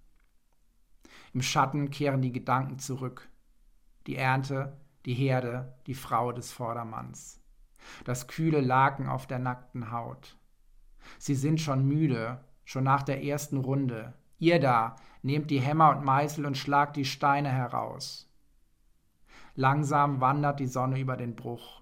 Im 1.34 1.42
Schatten 1.42 1.90
kehren 1.90 2.22
die 2.22 2.32
Gedanken 2.32 2.80
zurück. 2.80 3.28
Die 4.08 4.16
Ernte, 4.16 4.78
die 5.06 5.14
Herde, 5.14 5.74
die 5.88 5.94
Frau 5.94 6.32
des 6.32 6.52
Vordermanns. 6.52 7.42
Das 8.06 8.28
kühle 8.28 8.62
Laken 8.62 9.10
auf 9.10 9.28
der 9.28 9.40
nackten 9.40 9.92
Haut. 9.92 10.38
Sie 11.18 11.36
sind 11.36 11.60
schon 11.60 11.86
müde, 11.86 12.40
schon 12.64 12.86
nach 12.86 13.04
der 13.04 13.24
ersten 13.24 13.58
Runde. 13.58 14.14
Ihr 14.40 14.60
da, 14.60 14.96
nehmt 15.22 15.52
die 15.52 15.60
Hämmer 15.60 15.90
und 15.90 16.06
Meißel 16.06 16.46
und 16.46 16.58
schlagt 16.58 16.96
die 16.96 17.06
Steine 17.06 17.50
heraus. 17.50 18.30
Langsam 19.56 20.20
wandert 20.20 20.60
die 20.60 20.68
Sonne 20.68 21.00
über 21.00 21.16
den 21.16 21.36
Bruch. 21.36 21.82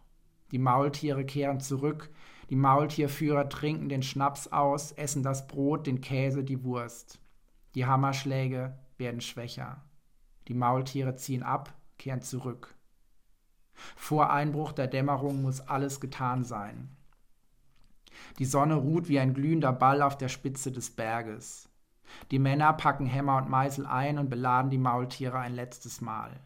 Die 0.52 0.60
Maultiere 0.60 1.26
kehren 1.26 1.62
zurück, 1.62 2.10
die 2.50 2.58
Maultierführer 2.58 3.48
trinken 3.48 3.88
den 3.88 4.04
Schnaps 4.04 4.50
aus, 4.50 4.92
essen 4.92 5.24
das 5.24 5.48
Brot, 5.48 5.88
den 5.88 6.02
Käse, 6.02 6.44
die 6.44 6.66
Wurst. 6.66 7.22
Die 7.76 7.86
Hammerschläge 7.86 8.78
werden 8.98 9.22
schwächer. 9.22 9.82
Die 10.50 10.54
Maultiere 10.54 11.16
ziehen 11.16 11.44
ab, 11.44 11.74
kehren 11.98 12.22
zurück. 12.22 12.76
Vor 13.96 14.32
Einbruch 14.32 14.74
der 14.74 14.88
Dämmerung 14.88 15.42
muss 15.42 15.62
alles 15.62 16.02
getan 16.02 16.44
sein. 16.44 16.90
Die 18.38 18.46
Sonne 18.46 18.76
ruht 18.76 19.08
wie 19.08 19.20
ein 19.20 19.34
glühender 19.34 19.72
Ball 19.72 20.02
auf 20.02 20.18
der 20.18 20.28
Spitze 20.28 20.74
des 20.74 20.92
Berges. 20.92 21.70
Die 22.32 22.40
Männer 22.40 22.74
packen 22.74 23.06
Hämmer 23.06 23.38
und 23.38 23.50
Meißel 23.50 23.86
ein 23.86 24.18
und 24.18 24.30
beladen 24.30 24.70
die 24.70 24.78
Maultiere 24.78 25.40
ein 25.40 25.54
letztes 25.54 26.02
Mal. 26.02 26.42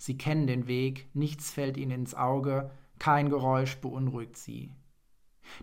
Sie 0.00 0.16
kennen 0.16 0.46
den 0.46 0.66
Weg, 0.66 1.10
nichts 1.12 1.50
fällt 1.50 1.76
ihnen 1.76 1.90
ins 1.90 2.14
Auge, 2.14 2.70
kein 2.98 3.28
Geräusch 3.28 3.76
beunruhigt 3.82 4.38
sie. 4.38 4.72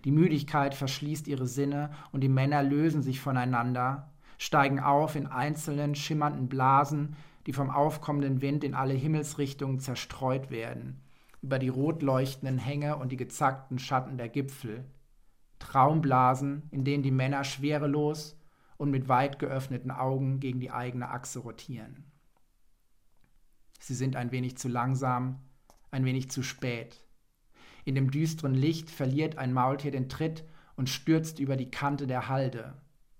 Die 0.05 0.11
Müdigkeit 0.11 0.75
verschließt 0.75 1.27
ihre 1.27 1.47
Sinne 1.47 1.89
und 2.11 2.21
die 2.21 2.29
Männer 2.29 2.61
lösen 2.61 3.01
sich 3.01 3.19
voneinander, 3.19 4.11
steigen 4.37 4.79
auf 4.79 5.15
in 5.15 5.25
einzelnen 5.25 5.95
schimmernden 5.95 6.49
Blasen, 6.49 7.15
die 7.47 7.53
vom 7.53 7.71
aufkommenden 7.71 8.43
Wind 8.43 8.63
in 8.63 8.75
alle 8.75 8.93
Himmelsrichtungen 8.93 9.79
zerstreut 9.79 10.51
werden, 10.51 11.01
über 11.41 11.57
die 11.57 11.69
rot 11.69 12.03
leuchtenden 12.03 12.59
Hänge 12.59 12.97
und 12.97 13.11
die 13.11 13.17
gezackten 13.17 13.79
Schatten 13.79 14.19
der 14.19 14.29
Gipfel. 14.29 14.85
Traumblasen, 15.57 16.67
in 16.69 16.83
denen 16.83 17.01
die 17.01 17.09
Männer 17.09 17.43
schwerelos 17.43 18.39
und 18.77 18.91
mit 18.91 19.09
weit 19.09 19.39
geöffneten 19.39 19.89
Augen 19.89 20.39
gegen 20.39 20.59
die 20.59 20.69
eigene 20.69 21.09
Achse 21.09 21.39
rotieren. 21.39 22.05
Sie 23.79 23.95
sind 23.95 24.15
ein 24.15 24.31
wenig 24.31 24.57
zu 24.57 24.67
langsam, 24.67 25.39
ein 25.91 26.05
wenig 26.05 26.29
zu 26.29 26.43
spät. 26.43 27.03
In 27.85 27.95
dem 27.95 28.11
düsteren 28.11 28.53
Licht 28.53 28.89
verliert 28.89 29.37
ein 29.37 29.53
Maultier 29.53 29.91
den 29.91 30.09
Tritt 30.09 30.43
und 30.75 30.89
stürzt 30.89 31.39
über 31.39 31.55
die 31.55 31.71
Kante 31.71 32.07
der 32.07 32.27
Halde. 32.27 32.73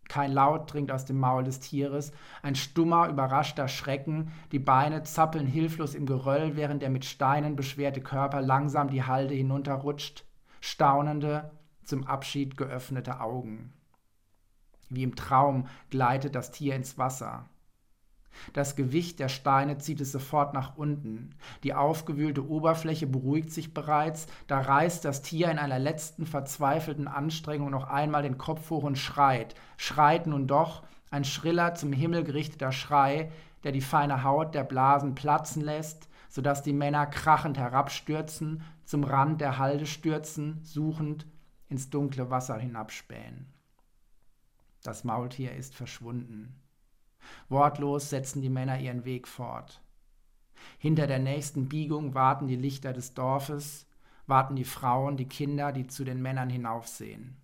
Kein 0.07 0.31
Laut 0.31 0.71
dringt 0.71 0.91
aus 0.91 1.05
dem 1.05 1.19
Maul 1.19 1.43
des 1.43 1.59
Tieres, 1.59 2.11
ein 2.41 2.55
stummer, 2.55 3.09
überraschter 3.09 3.67
Schrecken, 3.67 4.31
die 4.51 4.59
Beine 4.59 5.03
zappeln 5.03 5.47
hilflos 5.47 5.95
im 5.95 6.05
Geröll, 6.05 6.55
während 6.55 6.81
der 6.81 6.89
mit 6.89 7.05
Steinen 7.05 7.55
beschwerte 7.55 8.01
Körper 8.01 8.41
langsam 8.41 8.89
die 8.89 9.03
Halde 9.03 9.33
hinunterrutscht, 9.33 10.25
staunende, 10.61 11.51
zum 11.83 12.05
Abschied 12.05 12.57
geöffnete 12.57 13.19
Augen. 13.19 13.73
Wie 14.89 15.03
im 15.03 15.15
Traum 15.15 15.67
gleitet 15.89 16.35
das 16.35 16.51
Tier 16.51 16.75
ins 16.75 16.97
Wasser. 16.97 17.45
Das 18.53 18.75
Gewicht 18.75 19.19
der 19.19 19.29
Steine 19.29 19.77
zieht 19.77 20.01
es 20.01 20.11
sofort 20.11 20.53
nach 20.53 20.77
unten. 20.77 21.31
Die 21.63 21.73
aufgewühlte 21.73 22.47
Oberfläche 22.47 23.07
beruhigt 23.07 23.51
sich 23.51 23.73
bereits, 23.73 24.27
da 24.47 24.59
reißt 24.59 25.05
das 25.05 25.21
Tier 25.21 25.51
in 25.51 25.59
einer 25.59 25.79
letzten 25.79 26.25
verzweifelten 26.25 27.07
Anstrengung 27.07 27.69
noch 27.69 27.87
einmal 27.87 28.23
den 28.23 28.37
Kopf 28.37 28.69
hoch 28.69 28.83
und 28.83 28.97
schreit. 28.97 29.55
Schreit 29.77 30.27
nun 30.27 30.47
doch, 30.47 30.83
ein 31.09 31.23
schriller, 31.23 31.75
zum 31.75 31.93
Himmel 31.93 32.23
gerichteter 32.23 32.71
Schrei, 32.71 33.31
der 33.63 33.71
die 33.71 33.81
feine 33.81 34.23
Haut 34.23 34.55
der 34.55 34.63
Blasen 34.63 35.15
platzen 35.15 35.61
lässt, 35.61 36.07
so 36.29 36.41
dass 36.41 36.63
die 36.63 36.73
Männer 36.73 37.05
krachend 37.05 37.57
herabstürzen, 37.57 38.61
zum 38.85 39.03
Rand 39.03 39.41
der 39.41 39.57
Halde 39.57 39.85
stürzen, 39.85 40.59
suchend 40.63 41.25
ins 41.69 41.89
dunkle 41.89 42.29
Wasser 42.29 42.57
hinabspähen. 42.57 43.53
Das 44.83 45.03
Maultier 45.03 45.53
ist 45.53 45.75
verschwunden. 45.75 46.55
Wortlos 47.49 48.09
setzen 48.09 48.41
die 48.41 48.49
Männer 48.49 48.79
ihren 48.79 49.05
Weg 49.05 49.27
fort. 49.27 49.81
Hinter 50.79 51.07
der 51.07 51.19
nächsten 51.19 51.69
Biegung 51.69 52.13
warten 52.13 52.47
die 52.47 52.55
Lichter 52.55 52.93
des 52.93 53.13
Dorfes, 53.13 53.85
warten 54.25 54.55
die 54.55 54.65
Frauen, 54.65 55.17
die 55.17 55.27
Kinder, 55.27 55.71
die 55.71 55.87
zu 55.87 56.03
den 56.03 56.21
Männern 56.21 56.49
hinaufsehen. 56.49 57.37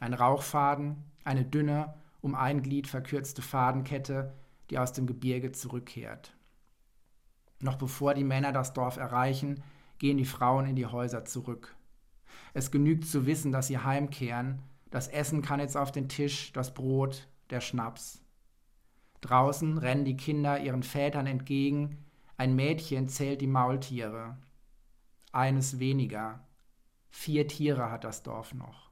Ein 0.00 0.14
Rauchfaden, 0.14 1.04
eine 1.24 1.44
dünne, 1.44 1.94
um 2.20 2.34
ein 2.34 2.62
Glied 2.62 2.88
verkürzte 2.88 3.42
Fadenkette, 3.42 4.32
die 4.70 4.78
aus 4.78 4.92
dem 4.92 5.06
Gebirge 5.06 5.52
zurückkehrt. 5.52 6.34
Noch 7.60 7.76
bevor 7.76 8.14
die 8.14 8.24
Männer 8.24 8.52
das 8.52 8.72
Dorf 8.72 8.96
erreichen, 8.96 9.62
gehen 9.98 10.16
die 10.16 10.24
Frauen 10.24 10.66
in 10.66 10.76
die 10.76 10.86
Häuser 10.86 11.24
zurück. 11.24 11.76
Es 12.54 12.70
genügt 12.70 13.06
zu 13.06 13.26
wissen, 13.26 13.52
dass 13.52 13.68
sie 13.68 13.78
heimkehren, 13.78 14.62
das 14.90 15.08
Essen 15.08 15.42
kann 15.42 15.60
jetzt 15.60 15.76
auf 15.76 15.92
den 15.92 16.08
Tisch, 16.08 16.52
das 16.52 16.72
Brot, 16.72 17.28
der 17.50 17.60
Schnaps. 17.60 18.23
Draußen 19.24 19.78
rennen 19.78 20.04
die 20.04 20.18
Kinder 20.18 20.60
ihren 20.60 20.82
Vätern 20.82 21.26
entgegen, 21.26 22.04
ein 22.36 22.54
Mädchen 22.54 23.08
zählt 23.08 23.40
die 23.40 23.46
Maultiere. 23.46 24.36
Eines 25.32 25.78
weniger. 25.78 26.40
Vier 27.08 27.48
Tiere 27.48 27.90
hat 27.90 28.04
das 28.04 28.22
Dorf 28.22 28.52
noch. 28.52 28.90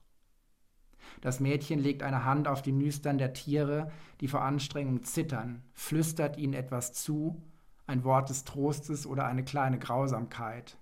Das 1.20 1.38
Mädchen 1.38 1.78
legt 1.80 2.02
eine 2.02 2.24
Hand 2.24 2.48
auf 2.48 2.62
die 2.62 2.72
Nüstern 2.72 3.18
der 3.18 3.34
Tiere, 3.34 3.92
die 4.22 4.28
vor 4.28 4.40
Anstrengung 4.40 5.02
zittern, 5.02 5.62
flüstert 5.74 6.38
ihnen 6.38 6.54
etwas 6.54 6.94
zu, 6.94 7.42
ein 7.86 8.02
Wort 8.02 8.30
des 8.30 8.44
Trostes 8.44 9.06
oder 9.06 9.26
eine 9.26 9.44
kleine 9.44 9.78
Grausamkeit. 9.78 10.78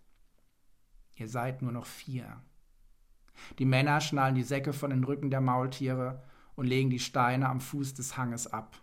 Ihr 1.17 1.29
seid 1.29 1.61
nur 1.61 1.73
noch 1.73 1.87
vier. 1.87 2.41
Die 3.59 3.65
Männer 3.65 4.01
schnallen 4.01 4.37
die 4.37 4.45
Säcke 4.45 4.73
von 4.73 4.91
den 4.91 5.03
Rücken 5.03 5.31
der 5.31 5.41
Maultiere 5.41 6.23
und 6.55 6.67
legen 6.67 6.91
die 6.91 7.01
Steine 7.01 7.49
am 7.49 7.61
Fuß 7.61 7.95
des 7.95 8.17
Hanges 8.17 8.47
ab. 8.47 8.77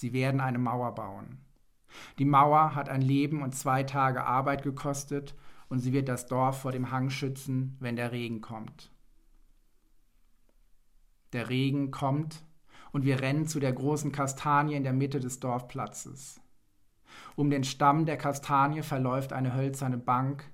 Sie 0.00 0.14
werden 0.14 0.40
eine 0.40 0.56
Mauer 0.56 0.94
bauen. 0.94 1.36
Die 2.18 2.24
Mauer 2.24 2.74
hat 2.74 2.88
ein 2.88 3.02
Leben 3.02 3.42
und 3.42 3.54
zwei 3.54 3.82
Tage 3.82 4.24
Arbeit 4.24 4.62
gekostet 4.62 5.34
und 5.68 5.80
sie 5.80 5.92
wird 5.92 6.08
das 6.08 6.26
Dorf 6.26 6.62
vor 6.62 6.72
dem 6.72 6.90
Hang 6.90 7.10
schützen, 7.10 7.76
wenn 7.80 7.96
der 7.96 8.10
Regen 8.10 8.40
kommt. 8.40 8.90
Der 11.34 11.50
Regen 11.50 11.90
kommt 11.90 12.42
und 12.92 13.04
wir 13.04 13.20
rennen 13.20 13.46
zu 13.46 13.60
der 13.60 13.74
großen 13.74 14.10
Kastanie 14.10 14.74
in 14.74 14.84
der 14.84 14.94
Mitte 14.94 15.20
des 15.20 15.38
Dorfplatzes. 15.38 16.40
Um 17.36 17.50
den 17.50 17.62
Stamm 17.62 18.06
der 18.06 18.16
Kastanie 18.16 18.80
verläuft 18.80 19.34
eine 19.34 19.52
hölzerne 19.54 19.98
Bank. 19.98 20.50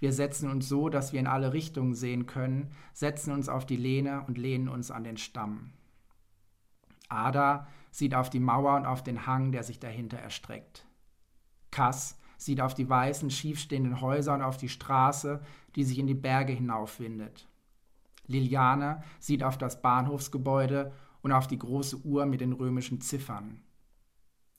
Wir 0.00 0.12
setzen 0.12 0.50
uns 0.50 0.68
so, 0.68 0.90
dass 0.90 1.14
wir 1.14 1.20
in 1.20 1.26
alle 1.26 1.54
Richtungen 1.54 1.94
sehen 1.94 2.26
können, 2.26 2.72
setzen 2.92 3.32
uns 3.32 3.48
auf 3.48 3.64
die 3.64 3.76
Lehne 3.76 4.22
und 4.26 4.36
lehnen 4.36 4.68
uns 4.68 4.90
an 4.90 5.02
den 5.02 5.16
Stamm. 5.16 5.72
Ada 7.08 7.66
sieht 7.92 8.14
auf 8.16 8.30
die 8.30 8.40
Mauer 8.40 8.74
und 8.74 8.86
auf 8.86 9.04
den 9.04 9.26
Hang, 9.26 9.52
der 9.52 9.62
sich 9.62 9.78
dahinter 9.78 10.18
erstreckt. 10.18 10.84
Kass 11.70 12.18
sieht 12.38 12.60
auf 12.60 12.74
die 12.74 12.88
weißen, 12.88 13.30
schiefstehenden 13.30 14.00
Häuser 14.00 14.34
und 14.34 14.42
auf 14.42 14.56
die 14.56 14.68
Straße, 14.68 15.40
die 15.76 15.84
sich 15.84 15.98
in 15.98 16.08
die 16.08 16.14
Berge 16.14 16.52
hinaufwindet. 16.52 17.46
Liliane 18.26 19.02
sieht 19.20 19.44
auf 19.44 19.58
das 19.58 19.82
Bahnhofsgebäude 19.82 20.92
und 21.22 21.32
auf 21.32 21.46
die 21.46 21.58
große 21.58 21.98
Uhr 21.98 22.26
mit 22.26 22.40
den 22.40 22.52
römischen 22.52 23.00
Ziffern. 23.00 23.62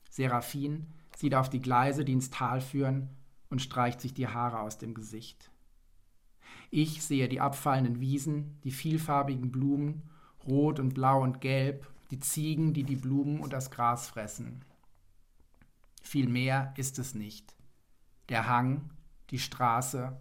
Seraphin 0.09 0.87
sieht 1.15 1.35
auf 1.35 1.49
die 1.49 1.61
Gleise, 1.61 2.05
die 2.05 2.13
ins 2.13 2.29
Tal 2.29 2.61
führen, 2.61 3.09
und 3.49 3.61
streicht 3.61 4.01
sich 4.01 4.13
die 4.13 4.27
Haare 4.27 4.59
aus 4.59 4.77
dem 4.77 4.93
Gesicht. 4.93 5.51
Ich 6.71 7.03
sehe 7.03 7.29
die 7.29 7.39
abfallenden 7.39 7.99
Wiesen, 7.99 8.59
die 8.63 8.71
vielfarbigen 8.71 9.51
Blumen, 9.51 10.03
rot 10.47 10.79
und 10.79 10.93
blau 10.93 11.21
und 11.21 11.39
gelb, 11.41 11.87
die 12.13 12.19
Ziegen, 12.19 12.73
die 12.75 12.83
die 12.83 12.95
Blumen 12.95 13.39
und 13.39 13.53
das 13.53 13.71
Gras 13.71 14.07
fressen. 14.07 14.63
Viel 16.03 16.29
mehr 16.29 16.71
ist 16.77 16.99
es 16.99 17.15
nicht. 17.15 17.55
Der 18.29 18.47
Hang, 18.47 18.91
die 19.31 19.39
Straße, 19.39 20.15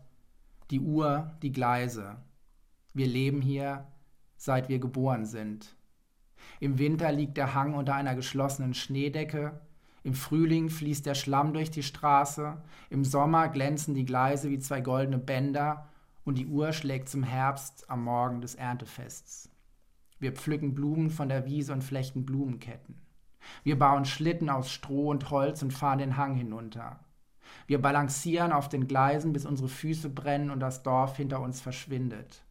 die 0.71 0.81
Uhr, 0.81 1.37
die 1.43 1.53
Gleise. 1.53 2.17
Wir 2.95 3.07
leben 3.07 3.43
hier, 3.43 3.87
seit 4.39 4.71
wir 4.71 4.79
geboren 4.79 5.27
sind. 5.27 5.77
Im 6.61 6.79
Winter 6.79 7.13
liegt 7.13 7.37
der 7.37 7.53
Hang 7.53 7.75
unter 7.75 7.95
einer 7.95 8.15
geschlossenen 8.15 8.73
Schneedecke, 8.73 9.61
im 10.03 10.15
Frühling 10.15 10.71
fließt 10.71 11.05
der 11.05 11.15
Schlamm 11.15 11.53
durch 11.53 11.71
die 11.71 11.83
Straße, 11.83 12.57
im 12.89 13.05
Sommer 13.05 13.51
glänzen 13.51 13.95
die 13.95 14.07
Gleise 14.07 14.49
wie 14.49 14.59
zwei 14.61 14.81
goldene 14.81 15.19
Bänder 15.19 15.91
und 16.25 16.39
die 16.39 16.47
Uhr 16.47 16.73
schlägt 16.73 17.11
zum 17.11 17.23
Herbst 17.23 17.91
am 17.91 18.05
Morgen 18.05 18.41
des 18.41 18.55
Erntefests. 18.55 19.52
Wir 20.23 20.31
pflücken 20.31 20.73
Blumen 20.73 21.11
von 21.11 21.29
der 21.29 21.47
Wiese 21.47 21.73
und 21.73 21.83
flechten 21.83 22.25
Blumenketten. 22.25 22.95
Wir 23.65 23.77
bauen 23.77 24.05
Schlitten 24.05 24.51
aus 24.51 24.71
Stroh 24.71 25.11
und 25.11 25.31
Holz 25.31 25.65
und 25.65 25.73
fahren 25.73 25.99
den 25.99 26.17
Hang 26.17 26.37
hinunter. 26.37 27.01
Wir 27.67 27.83
balancieren 27.83 28.53
auf 28.53 28.69
den 28.69 28.87
Gleisen, 28.87 29.33
bis 29.33 29.47
unsere 29.47 29.69
Füße 29.69 30.09
brennen 30.11 30.51
und 30.51 30.61
das 30.61 30.85
Dorf 30.85 31.17
hinter 31.17 31.41
uns 31.41 31.61
verschwindet. 31.61 32.45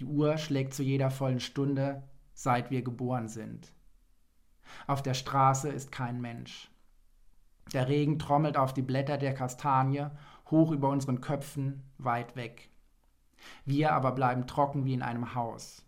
Die 0.00 0.04
Uhr 0.04 0.38
schlägt 0.38 0.74
zu 0.74 0.82
jeder 0.82 1.12
vollen 1.12 1.38
Stunde, 1.38 2.02
seit 2.34 2.72
wir 2.72 2.82
geboren 2.82 3.28
sind. 3.28 3.72
Auf 4.88 5.04
der 5.04 5.14
Straße 5.14 5.68
ist 5.68 5.92
kein 5.92 6.20
Mensch. 6.20 6.68
Der 7.72 7.86
Regen 7.86 8.18
trommelt 8.18 8.56
auf 8.56 8.74
die 8.74 8.82
Blätter 8.82 9.18
der 9.18 9.34
Kastanie, 9.34 10.06
hoch 10.50 10.72
über 10.72 10.88
unseren 10.88 11.20
Köpfen, 11.20 11.84
weit 11.98 12.34
weg. 12.34 12.70
Wir 13.64 13.92
aber 13.92 14.10
bleiben 14.10 14.48
trocken 14.48 14.84
wie 14.84 14.94
in 14.94 15.02
einem 15.02 15.36
Haus. 15.36 15.86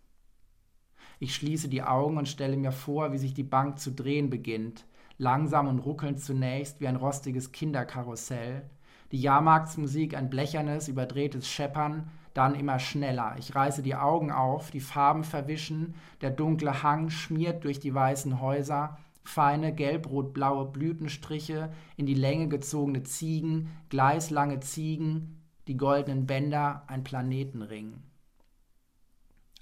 Ich 1.23 1.35
schließe 1.35 1.69
die 1.69 1.83
Augen 1.83 2.17
und 2.17 2.27
stelle 2.27 2.57
mir 2.57 2.73
vor, 2.73 3.13
wie 3.13 3.17
sich 3.17 3.33
die 3.33 3.43
Bank 3.43 3.79
zu 3.79 3.93
drehen 3.93 4.29
beginnt, 4.29 4.85
langsam 5.17 5.69
und 5.69 5.79
ruckelnd 5.79 6.19
zunächst 6.19 6.81
wie 6.81 6.87
ein 6.89 6.97
rostiges 6.97 7.53
Kinderkarussell, 7.53 8.69
die 9.13 9.21
Jahrmarktsmusik 9.21 10.17
ein 10.17 10.29
blechernes, 10.29 10.89
überdrehtes 10.89 11.47
Scheppern, 11.47 12.11
dann 12.33 12.55
immer 12.55 12.77
schneller. 12.77 13.35
Ich 13.39 13.55
reiße 13.55 13.83
die 13.83 13.95
Augen 13.95 14.33
auf, 14.33 14.69
die 14.69 14.81
Farben 14.81 15.23
verwischen, 15.23 15.95
der 16.19 16.31
dunkle 16.31 16.83
Hang 16.83 17.09
schmiert 17.09 17.63
durch 17.63 17.79
die 17.79 17.95
weißen 17.95 18.41
Häuser, 18.41 18.97
feine 19.23 19.73
gelb-rot-blaue 19.73 20.73
Blütenstriche, 20.73 21.71
in 21.95 22.05
die 22.05 22.15
Länge 22.15 22.49
gezogene 22.49 23.03
Ziegen, 23.03 23.69
gleislange 23.87 24.59
Ziegen, 24.59 25.41
die 25.69 25.77
goldenen 25.77 26.25
Bänder, 26.25 26.83
ein 26.87 27.05
Planetenring. 27.05 28.03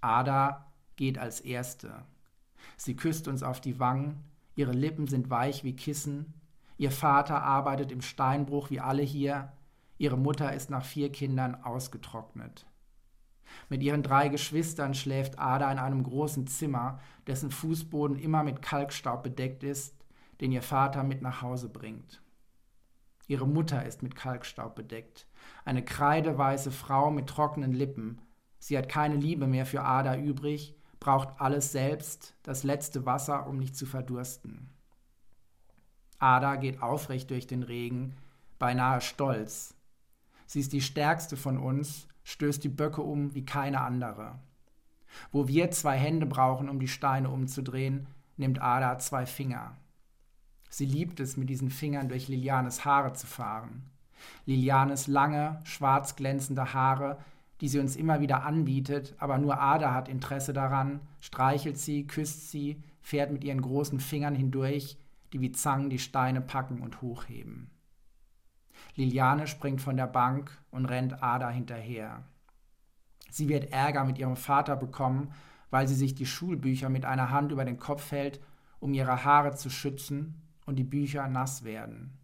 Ada 0.01 0.70
geht 0.95 1.17
als 1.17 1.41
Erste. 1.41 2.05
Sie 2.77 2.95
küsst 2.95 3.27
uns 3.27 3.43
auf 3.43 3.61
die 3.61 3.79
Wangen, 3.79 4.23
ihre 4.55 4.71
Lippen 4.71 5.07
sind 5.07 5.29
weich 5.29 5.63
wie 5.63 5.75
Kissen, 5.75 6.33
ihr 6.77 6.91
Vater 6.91 7.43
arbeitet 7.43 7.91
im 7.91 8.01
Steinbruch 8.01 8.69
wie 8.69 8.79
alle 8.79 9.03
hier, 9.03 9.51
ihre 9.97 10.17
Mutter 10.17 10.53
ist 10.53 10.69
nach 10.69 10.85
vier 10.85 11.11
Kindern 11.11 11.55
ausgetrocknet. 11.63 12.65
Mit 13.69 13.83
ihren 13.83 14.03
drei 14.03 14.29
Geschwistern 14.29 14.93
schläft 14.93 15.39
Ada 15.39 15.71
in 15.71 15.79
einem 15.79 16.03
großen 16.03 16.47
Zimmer, 16.47 16.99
dessen 17.27 17.51
Fußboden 17.51 18.17
immer 18.17 18.43
mit 18.43 18.61
Kalkstaub 18.61 19.23
bedeckt 19.23 19.63
ist, 19.63 19.95
den 20.39 20.51
ihr 20.51 20.61
Vater 20.61 21.03
mit 21.03 21.21
nach 21.21 21.41
Hause 21.41 21.69
bringt. 21.69 22.21
Ihre 23.27 23.47
Mutter 23.47 23.85
ist 23.85 24.03
mit 24.03 24.15
Kalkstaub 24.15 24.75
bedeckt, 24.75 25.27
eine 25.63 25.85
kreideweiße 25.85 26.71
Frau 26.71 27.11
mit 27.11 27.27
trockenen 27.27 27.71
Lippen. 27.71 28.21
Sie 28.59 28.77
hat 28.77 28.89
keine 28.89 29.15
Liebe 29.15 29.47
mehr 29.47 29.65
für 29.65 29.83
Ada 29.83 30.17
übrig, 30.17 30.75
braucht 31.01 31.41
alles 31.41 31.71
selbst, 31.71 32.35
das 32.43 32.63
letzte 32.63 33.05
Wasser, 33.05 33.47
um 33.47 33.57
nicht 33.57 33.75
zu 33.75 33.85
verdursten. 33.85 34.69
Ada 36.19 36.55
geht 36.55 36.81
aufrecht 36.81 37.31
durch 37.31 37.47
den 37.47 37.63
Regen, 37.63 38.15
beinahe 38.59 39.01
stolz. 39.01 39.73
Sie 40.45 40.59
ist 40.59 40.71
die 40.71 40.81
stärkste 40.81 41.35
von 41.35 41.57
uns, 41.57 42.07
stößt 42.23 42.63
die 42.63 42.69
Böcke 42.69 43.01
um 43.01 43.33
wie 43.33 43.43
keine 43.43 43.81
andere. 43.81 44.37
Wo 45.31 45.47
wir 45.47 45.71
zwei 45.71 45.97
Hände 45.97 46.27
brauchen, 46.27 46.69
um 46.69 46.79
die 46.79 46.87
Steine 46.87 47.31
umzudrehen, 47.31 48.05
nimmt 48.37 48.61
Ada 48.61 48.99
zwei 48.99 49.25
Finger. 49.25 49.75
Sie 50.69 50.85
liebt 50.85 51.19
es, 51.19 51.35
mit 51.35 51.49
diesen 51.49 51.71
Fingern 51.71 52.09
durch 52.09 52.27
Lilianes 52.27 52.85
Haare 52.85 53.13
zu 53.13 53.25
fahren. 53.25 53.89
Lilianes 54.45 55.07
lange, 55.07 55.59
schwarz 55.63 56.15
glänzende 56.15 56.73
Haare 56.73 57.17
die 57.61 57.67
sie 57.67 57.79
uns 57.79 57.95
immer 57.95 58.19
wieder 58.21 58.43
anbietet, 58.43 59.15
aber 59.19 59.37
nur 59.37 59.61
Ada 59.61 59.93
hat 59.93 60.09
Interesse 60.09 60.51
daran, 60.51 60.99
streichelt 61.19 61.77
sie, 61.77 62.07
küsst 62.07 62.49
sie, 62.49 62.83
fährt 63.01 63.31
mit 63.31 63.43
ihren 63.43 63.61
großen 63.61 63.99
Fingern 63.99 64.35
hindurch, 64.35 64.97
die 65.31 65.41
wie 65.41 65.51
Zangen 65.51 65.89
die 65.89 65.99
Steine 65.99 66.41
packen 66.41 66.81
und 66.81 67.01
hochheben. 67.01 67.69
Liliane 68.95 69.47
springt 69.47 69.79
von 69.79 69.95
der 69.95 70.07
Bank 70.07 70.51
und 70.71 70.85
rennt 70.85 71.21
Ada 71.21 71.49
hinterher. 71.49 72.23
Sie 73.29 73.47
wird 73.47 73.71
Ärger 73.71 74.03
mit 74.03 74.17
ihrem 74.17 74.35
Vater 74.35 74.75
bekommen, 74.75 75.31
weil 75.69 75.87
sie 75.87 75.95
sich 75.95 76.15
die 76.15 76.25
Schulbücher 76.25 76.89
mit 76.89 77.05
einer 77.05 77.29
Hand 77.29 77.51
über 77.51 77.63
den 77.63 77.77
Kopf 77.77 78.11
hält, 78.11 78.41
um 78.79 78.93
ihre 78.93 79.23
Haare 79.23 79.55
zu 79.55 79.69
schützen 79.69 80.41
und 80.65 80.75
die 80.77 80.83
Bücher 80.83 81.27
nass 81.27 81.63
werden. 81.63 82.17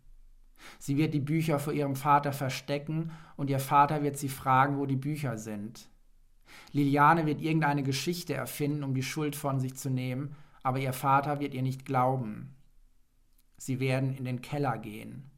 Sie 0.80 0.98
wird 0.98 1.14
die 1.14 1.20
Bücher 1.20 1.60
vor 1.60 1.74
ihrem 1.74 1.96
Vater 1.96 2.34
verstecken 2.34 3.12
und 3.36 3.50
ihr 3.50 3.60
Vater 3.60 4.04
wird 4.04 4.18
sie 4.18 4.30
fragen, 4.30 4.78
wo 4.78 4.86
die 4.86 4.96
Bücher 4.96 5.38
sind. 5.38 5.90
Liliane 6.72 7.26
wird 7.26 7.42
irgendeine 7.42 7.84
Geschichte 7.84 8.34
erfinden, 8.34 8.84
um 8.84 8.94
die 8.94 9.04
Schuld 9.04 9.36
von 9.36 9.60
sich 9.60 9.76
zu 9.76 9.90
nehmen, 9.90 10.36
aber 10.64 10.80
ihr 10.80 10.94
Vater 10.94 11.40
wird 11.40 11.54
ihr 11.54 11.62
nicht 11.62 11.86
glauben. 11.86 12.56
Sie 13.58 13.80
werden 13.80 14.16
in 14.16 14.26
den 14.26 14.42
Keller 14.42 14.78
gehen. 14.78 15.32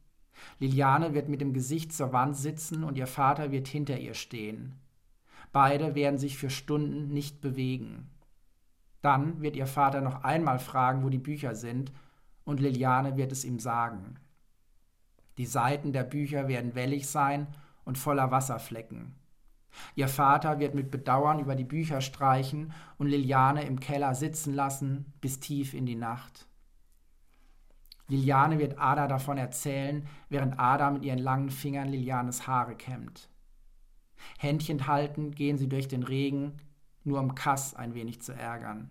Liliane 0.58 1.14
wird 1.14 1.28
mit 1.28 1.40
dem 1.40 1.52
Gesicht 1.52 1.92
zur 1.92 2.12
Wand 2.12 2.36
sitzen 2.36 2.84
und 2.84 2.96
ihr 2.96 3.06
Vater 3.06 3.50
wird 3.50 3.68
hinter 3.68 3.98
ihr 3.98 4.14
stehen. 4.14 4.74
Beide 5.52 5.94
werden 5.94 6.18
sich 6.18 6.38
für 6.38 6.50
Stunden 6.50 7.12
nicht 7.12 7.40
bewegen. 7.40 8.08
Dann 9.02 9.40
wird 9.40 9.56
ihr 9.56 9.66
Vater 9.66 10.00
noch 10.00 10.22
einmal 10.22 10.58
fragen, 10.58 11.02
wo 11.02 11.08
die 11.08 11.18
Bücher 11.18 11.54
sind, 11.54 11.92
und 12.44 12.60
Liliane 12.60 13.16
wird 13.16 13.32
es 13.32 13.44
ihm 13.44 13.58
sagen. 13.58 14.16
Die 15.40 15.46
Seiten 15.46 15.94
der 15.94 16.02
Bücher 16.02 16.48
werden 16.48 16.74
wellig 16.74 17.08
sein 17.08 17.46
und 17.86 17.96
voller 17.96 18.30
Wasserflecken. 18.30 19.14
Ihr 19.94 20.06
Vater 20.06 20.58
wird 20.58 20.74
mit 20.74 20.90
Bedauern 20.90 21.40
über 21.40 21.56
die 21.56 21.64
Bücher 21.64 22.02
streichen 22.02 22.74
und 22.98 23.06
Liliane 23.06 23.64
im 23.64 23.80
Keller 23.80 24.14
sitzen 24.14 24.52
lassen 24.52 25.14
bis 25.22 25.40
tief 25.40 25.72
in 25.72 25.86
die 25.86 25.94
Nacht. 25.96 26.46
Liliane 28.08 28.58
wird 28.58 28.78
Ada 28.78 29.06
davon 29.06 29.38
erzählen, 29.38 30.06
während 30.28 30.60
Ada 30.60 30.90
mit 30.90 31.06
ihren 31.06 31.16
langen 31.16 31.48
Fingern 31.48 31.88
Lilianes 31.88 32.46
Haare 32.46 32.74
kämmt. 32.74 33.30
Händchen 34.38 34.88
haltend 34.88 35.36
gehen 35.36 35.56
sie 35.56 35.70
durch 35.70 35.88
den 35.88 36.02
Regen, 36.02 36.58
nur 37.02 37.18
um 37.18 37.34
Kass 37.34 37.74
ein 37.74 37.94
wenig 37.94 38.20
zu 38.20 38.34
ärgern. 38.34 38.90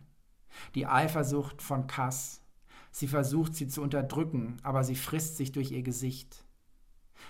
Die 0.74 0.88
Eifersucht 0.88 1.62
von 1.62 1.86
Kass 1.86 2.42
Sie 2.92 3.08
versucht 3.08 3.56
sie 3.56 3.68
zu 3.68 3.82
unterdrücken, 3.82 4.58
aber 4.64 4.84
sie 4.84 4.96
frisst 4.96 5.38
sich 5.38 5.52
durch 5.52 5.72
ihr 5.72 5.84
Gesicht. 5.84 6.46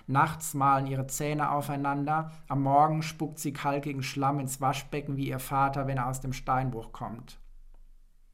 Nachts 0.07 0.53
malen 0.53 0.87
ihre 0.87 1.07
Zähne 1.07 1.51
aufeinander, 1.51 2.31
am 2.47 2.63
Morgen 2.63 3.01
spuckt 3.01 3.39
sie 3.39 3.53
kalkigen 3.53 4.03
Schlamm 4.03 4.39
ins 4.39 4.61
Waschbecken 4.61 5.17
wie 5.17 5.27
ihr 5.27 5.39
Vater, 5.39 5.87
wenn 5.87 5.97
er 5.97 6.07
aus 6.07 6.21
dem 6.21 6.33
Steinbruch 6.33 6.91
kommt. 6.91 7.39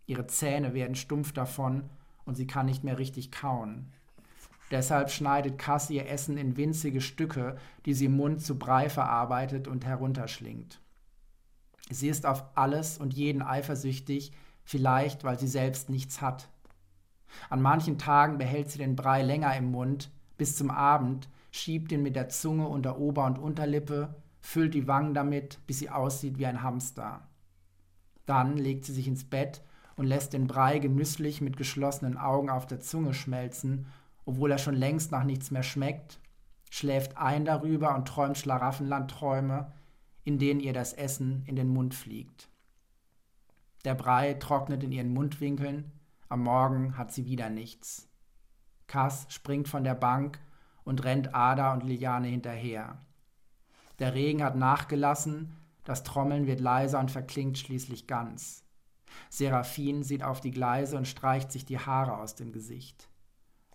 Ihre 0.05 0.27
Zähne 0.27 0.73
werden 0.73 0.95
stumpf 0.95 1.33
davon 1.33 1.89
und 2.25 2.35
sie 2.35 2.47
kann 2.47 2.67
nicht 2.67 2.83
mehr 2.83 2.99
richtig 2.99 3.31
kauen. 3.31 3.91
Deshalb 4.71 5.11
schneidet 5.11 5.57
Cass 5.57 5.89
ihr 5.89 6.09
Essen 6.09 6.37
in 6.37 6.57
winzige 6.57 7.01
Stücke, 7.01 7.57
die 7.85 7.93
sie 7.93 8.05
im 8.05 8.17
Mund 8.17 8.41
zu 8.41 8.57
Brei 8.57 8.89
verarbeitet 8.89 9.67
und 9.67 9.85
herunterschlingt. 9.85 10.81
Sie 11.89 12.09
ist 12.09 12.25
auf 12.25 12.43
alles 12.55 12.97
und 12.97 13.13
jeden 13.13 13.43
eifersüchtig, 13.43 14.31
vielleicht 14.63 15.23
weil 15.23 15.37
sie 15.37 15.47
selbst 15.47 15.89
nichts 15.89 16.19
hat. 16.19 16.49
An 17.49 17.61
manchen 17.61 17.97
Tagen 17.97 18.37
behält 18.37 18.69
sie 18.69 18.77
den 18.77 18.95
Brei 18.95 19.21
länger 19.21 19.55
im 19.55 19.71
Mund, 19.71 20.11
bis 20.37 20.55
zum 20.55 20.69
Abend, 20.69 21.29
schiebt 21.51 21.91
ihn 21.91 22.03
mit 22.03 22.15
der 22.15 22.29
Zunge 22.29 22.67
unter 22.67 22.99
Ober- 22.99 23.25
und 23.25 23.39
Unterlippe, 23.39 24.15
füllt 24.41 24.73
die 24.73 24.87
Wangen 24.87 25.13
damit, 25.13 25.59
bis 25.67 25.79
sie 25.79 25.89
aussieht 25.89 26.37
wie 26.37 26.45
ein 26.45 26.61
Hamster. 26.61 27.27
Dann 28.25 28.57
legt 28.57 28.85
sie 28.85 28.93
sich 28.93 29.07
ins 29.07 29.23
Bett 29.23 29.61
und 29.95 30.05
lässt 30.05 30.33
den 30.33 30.47
Brei 30.47 30.79
genüsslich 30.79 31.41
mit 31.41 31.57
geschlossenen 31.57 32.17
Augen 32.17 32.49
auf 32.49 32.67
der 32.67 32.79
Zunge 32.79 33.13
schmelzen, 33.13 33.87
obwohl 34.25 34.51
er 34.51 34.57
schon 34.57 34.75
längst 34.75 35.11
nach 35.11 35.23
nichts 35.23 35.51
mehr 35.51 35.63
schmeckt, 35.63 36.19
schläft 36.69 37.17
ein 37.17 37.45
darüber 37.45 37.95
und 37.95 38.07
träumt 38.07 38.37
Schlaraffenlandträume, 38.37 39.71
in 40.23 40.39
denen 40.39 40.59
ihr 40.59 40.73
das 40.73 40.93
Essen 40.93 41.43
in 41.45 41.55
den 41.55 41.69
Mund 41.69 41.93
fliegt. 41.93 42.49
Der 43.85 43.93
Brei 43.93 44.33
trocknet 44.33 44.83
in 44.83 44.91
ihren 44.91 45.13
Mundwinkeln, 45.13 45.91
am 46.29 46.41
Morgen 46.43 46.97
hat 46.97 47.11
sie 47.11 47.25
wieder 47.25 47.49
nichts. 47.49 48.09
Cass 48.87 49.25
springt 49.29 49.67
von 49.67 49.83
der 49.83 49.95
Bank 49.95 50.39
und 50.83 51.03
rennt 51.03 51.33
Ada 51.35 51.73
und 51.73 51.83
Liliane 51.83 52.27
hinterher. 52.27 52.99
Der 53.99 54.13
Regen 54.13 54.43
hat 54.43 54.55
nachgelassen, 54.55 55.55
das 55.83 56.03
Trommeln 56.03 56.47
wird 56.47 56.59
leiser 56.59 56.99
und 56.99 57.11
verklingt 57.11 57.57
schließlich 57.57 58.07
ganz. 58.07 58.63
Seraphin 59.29 60.03
sieht 60.03 60.23
auf 60.23 60.41
die 60.41 60.51
Gleise 60.51 60.97
und 60.97 61.07
streicht 61.07 61.51
sich 61.51 61.65
die 61.65 61.79
Haare 61.79 62.17
aus 62.17 62.35
dem 62.35 62.51
Gesicht. 62.51 63.07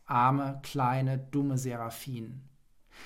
Arme, 0.04 0.60
kleine, 0.62 1.18
dumme 1.18 1.56
Seraphin. 1.56 2.42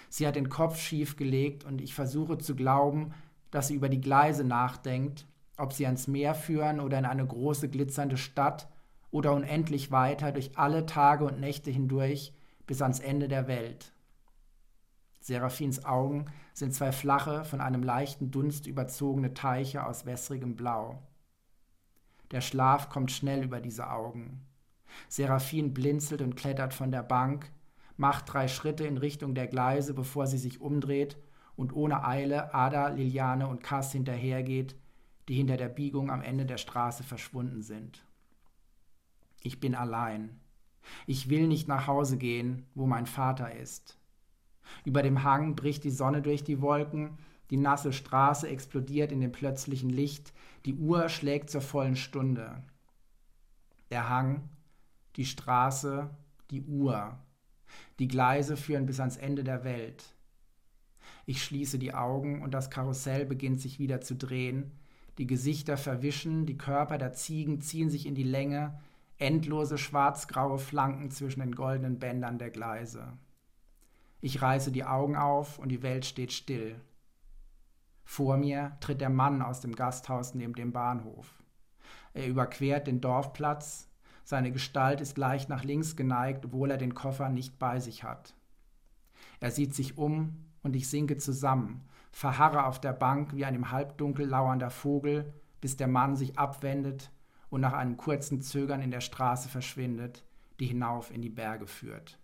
Sie 0.08 0.26
hat 0.26 0.36
den 0.36 0.48
Kopf 0.48 0.78
schief 0.78 1.16
gelegt 1.16 1.64
und 1.64 1.80
ich 1.80 1.94
versuche 1.94 2.38
zu 2.38 2.56
glauben, 2.56 3.12
dass 3.50 3.68
sie 3.68 3.74
über 3.74 3.88
die 3.88 4.00
Gleise 4.00 4.42
nachdenkt, 4.42 5.26
ob 5.56 5.72
sie 5.72 5.86
ans 5.86 6.08
Meer 6.08 6.34
führen 6.34 6.80
oder 6.80 6.98
in 6.98 7.04
eine 7.04 7.26
große 7.26 7.68
glitzernde 7.68 8.16
Stadt 8.16 8.68
oder 9.14 9.32
unendlich 9.32 9.92
weiter 9.92 10.32
durch 10.32 10.58
alle 10.58 10.86
Tage 10.86 11.24
und 11.24 11.38
Nächte 11.38 11.70
hindurch 11.70 12.32
bis 12.66 12.82
ans 12.82 12.98
Ende 12.98 13.28
der 13.28 13.46
Welt. 13.46 13.92
Seraphins 15.20 15.84
Augen 15.84 16.24
sind 16.52 16.74
zwei 16.74 16.90
flache, 16.90 17.44
von 17.44 17.60
einem 17.60 17.84
leichten 17.84 18.32
Dunst 18.32 18.66
überzogene 18.66 19.32
Teiche 19.32 19.86
aus 19.86 20.04
wässrigem 20.04 20.56
Blau. 20.56 21.00
Der 22.32 22.40
Schlaf 22.40 22.88
kommt 22.88 23.12
schnell 23.12 23.44
über 23.44 23.60
diese 23.60 23.88
Augen. 23.88 24.44
Seraphin 25.08 25.72
blinzelt 25.74 26.20
und 26.20 26.34
klettert 26.34 26.74
von 26.74 26.90
der 26.90 27.04
Bank, 27.04 27.52
macht 27.96 28.32
drei 28.32 28.48
Schritte 28.48 28.84
in 28.84 28.98
Richtung 28.98 29.36
der 29.36 29.46
Gleise, 29.46 29.94
bevor 29.94 30.26
sie 30.26 30.38
sich 30.38 30.60
umdreht 30.60 31.16
und 31.54 31.72
ohne 31.72 32.04
Eile 32.04 32.52
Ada, 32.52 32.88
Liliane 32.88 33.46
und 33.46 33.62
Cass 33.62 33.92
hinterhergeht, 33.92 34.74
die 35.28 35.36
hinter 35.36 35.56
der 35.56 35.68
Biegung 35.68 36.10
am 36.10 36.20
Ende 36.20 36.46
der 36.46 36.58
Straße 36.58 37.04
verschwunden 37.04 37.62
sind. 37.62 38.04
Ich 39.44 39.60
bin 39.60 39.74
allein. 39.74 40.40
Ich 41.06 41.28
will 41.28 41.46
nicht 41.46 41.68
nach 41.68 41.86
Hause 41.86 42.16
gehen, 42.16 42.66
wo 42.74 42.86
mein 42.86 43.04
Vater 43.04 43.54
ist. 43.54 43.98
Über 44.86 45.02
dem 45.02 45.22
Hang 45.22 45.54
bricht 45.54 45.84
die 45.84 45.90
Sonne 45.90 46.22
durch 46.22 46.44
die 46.44 46.62
Wolken, 46.62 47.18
die 47.50 47.58
nasse 47.58 47.92
Straße 47.92 48.48
explodiert 48.48 49.12
in 49.12 49.20
dem 49.20 49.32
plötzlichen 49.32 49.90
Licht, 49.90 50.32
die 50.64 50.74
Uhr 50.74 51.10
schlägt 51.10 51.50
zur 51.50 51.60
vollen 51.60 51.94
Stunde. 51.94 52.62
Der 53.90 54.08
Hang, 54.08 54.48
die 55.16 55.26
Straße, 55.26 56.08
die 56.50 56.62
Uhr. 56.62 57.18
Die 57.98 58.08
Gleise 58.08 58.56
führen 58.56 58.86
bis 58.86 58.98
ans 58.98 59.18
Ende 59.18 59.44
der 59.44 59.62
Welt. 59.62 60.14
Ich 61.26 61.44
schließe 61.44 61.78
die 61.78 61.92
Augen 61.92 62.40
und 62.40 62.54
das 62.54 62.70
Karussell 62.70 63.26
beginnt 63.26 63.60
sich 63.60 63.78
wieder 63.78 64.00
zu 64.00 64.16
drehen. 64.16 64.72
Die 65.18 65.26
Gesichter 65.26 65.76
verwischen, 65.76 66.46
die 66.46 66.56
Körper 66.56 66.96
der 66.96 67.12
Ziegen 67.12 67.60
ziehen 67.60 67.90
sich 67.90 68.06
in 68.06 68.14
die 68.14 68.22
Länge, 68.22 68.80
endlose 69.18 69.78
schwarzgraue 69.78 70.58
Flanken 70.58 71.10
zwischen 71.10 71.40
den 71.40 71.54
goldenen 71.54 71.98
Bändern 71.98 72.38
der 72.38 72.50
Gleise. 72.50 73.12
Ich 74.20 74.42
reiße 74.42 74.72
die 74.72 74.84
Augen 74.84 75.16
auf 75.16 75.58
und 75.58 75.68
die 75.68 75.82
Welt 75.82 76.04
steht 76.04 76.32
still. 76.32 76.80
Vor 78.04 78.36
mir 78.36 78.76
tritt 78.80 79.00
der 79.00 79.10
Mann 79.10 79.42
aus 79.42 79.60
dem 79.60 79.74
Gasthaus 79.74 80.34
neben 80.34 80.54
dem 80.54 80.72
Bahnhof. 80.72 81.42
Er 82.12 82.26
überquert 82.26 82.86
den 82.86 83.00
Dorfplatz, 83.00 83.88
seine 84.24 84.50
Gestalt 84.50 85.00
ist 85.00 85.18
leicht 85.18 85.48
nach 85.48 85.64
links 85.64 85.96
geneigt, 85.96 86.46
obwohl 86.46 86.70
er 86.70 86.78
den 86.78 86.94
Koffer 86.94 87.28
nicht 87.28 87.58
bei 87.58 87.78
sich 87.80 88.04
hat. 88.04 88.34
Er 89.40 89.50
sieht 89.50 89.74
sich 89.74 89.98
um 89.98 90.44
und 90.62 90.74
ich 90.74 90.88
sinke 90.88 91.18
zusammen, 91.18 91.86
verharre 92.10 92.64
auf 92.64 92.80
der 92.80 92.94
Bank 92.94 93.34
wie 93.34 93.44
ein 93.44 93.54
im 93.54 93.70
Halbdunkel 93.70 94.26
lauernder 94.26 94.70
Vogel, 94.70 95.32
bis 95.60 95.76
der 95.76 95.88
Mann 95.88 96.16
sich 96.16 96.38
abwendet 96.38 97.10
und 97.54 97.60
nach 97.60 97.72
einem 97.72 97.96
kurzen 97.96 98.40
Zögern 98.42 98.80
in 98.80 98.90
der 98.90 99.00
Straße 99.00 99.48
verschwindet, 99.48 100.24
die 100.58 100.66
hinauf 100.66 101.12
in 101.12 101.22
die 101.22 101.30
Berge 101.30 101.68
führt. 101.68 102.18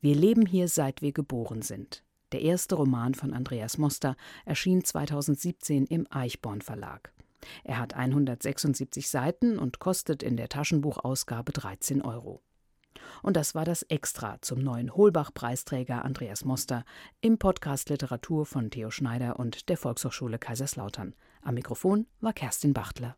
Wir 0.00 0.14
leben 0.14 0.46
hier, 0.46 0.68
seit 0.68 1.02
wir 1.02 1.10
geboren 1.10 1.62
sind. 1.62 2.04
Der 2.30 2.42
erste 2.42 2.76
Roman 2.76 3.14
von 3.14 3.34
Andreas 3.34 3.76
Moster 3.76 4.14
erschien 4.44 4.84
2017 4.84 5.84
im 5.86 6.06
Eichborn 6.10 6.62
Verlag. 6.62 7.12
Er 7.64 7.80
hat 7.80 7.94
176 7.94 9.08
Seiten 9.08 9.58
und 9.58 9.80
kostet 9.80 10.22
in 10.22 10.36
der 10.36 10.48
Taschenbuchausgabe 10.48 11.50
13 11.50 12.00
Euro. 12.00 12.40
Und 13.22 13.36
das 13.36 13.56
war 13.56 13.64
das 13.64 13.82
Extra 13.82 14.40
zum 14.42 14.60
neuen 14.60 14.94
Holbach-Preisträger 14.94 16.04
Andreas 16.04 16.44
Moster 16.44 16.84
im 17.20 17.38
Podcast 17.38 17.88
Literatur 17.90 18.46
von 18.46 18.70
Theo 18.70 18.92
Schneider 18.92 19.40
und 19.40 19.68
der 19.68 19.76
Volkshochschule 19.76 20.38
Kaiserslautern. 20.38 21.16
Am 21.42 21.54
Mikrofon 21.54 22.06
war 22.20 22.32
Kerstin 22.32 22.72
Bachtler. 22.72 23.16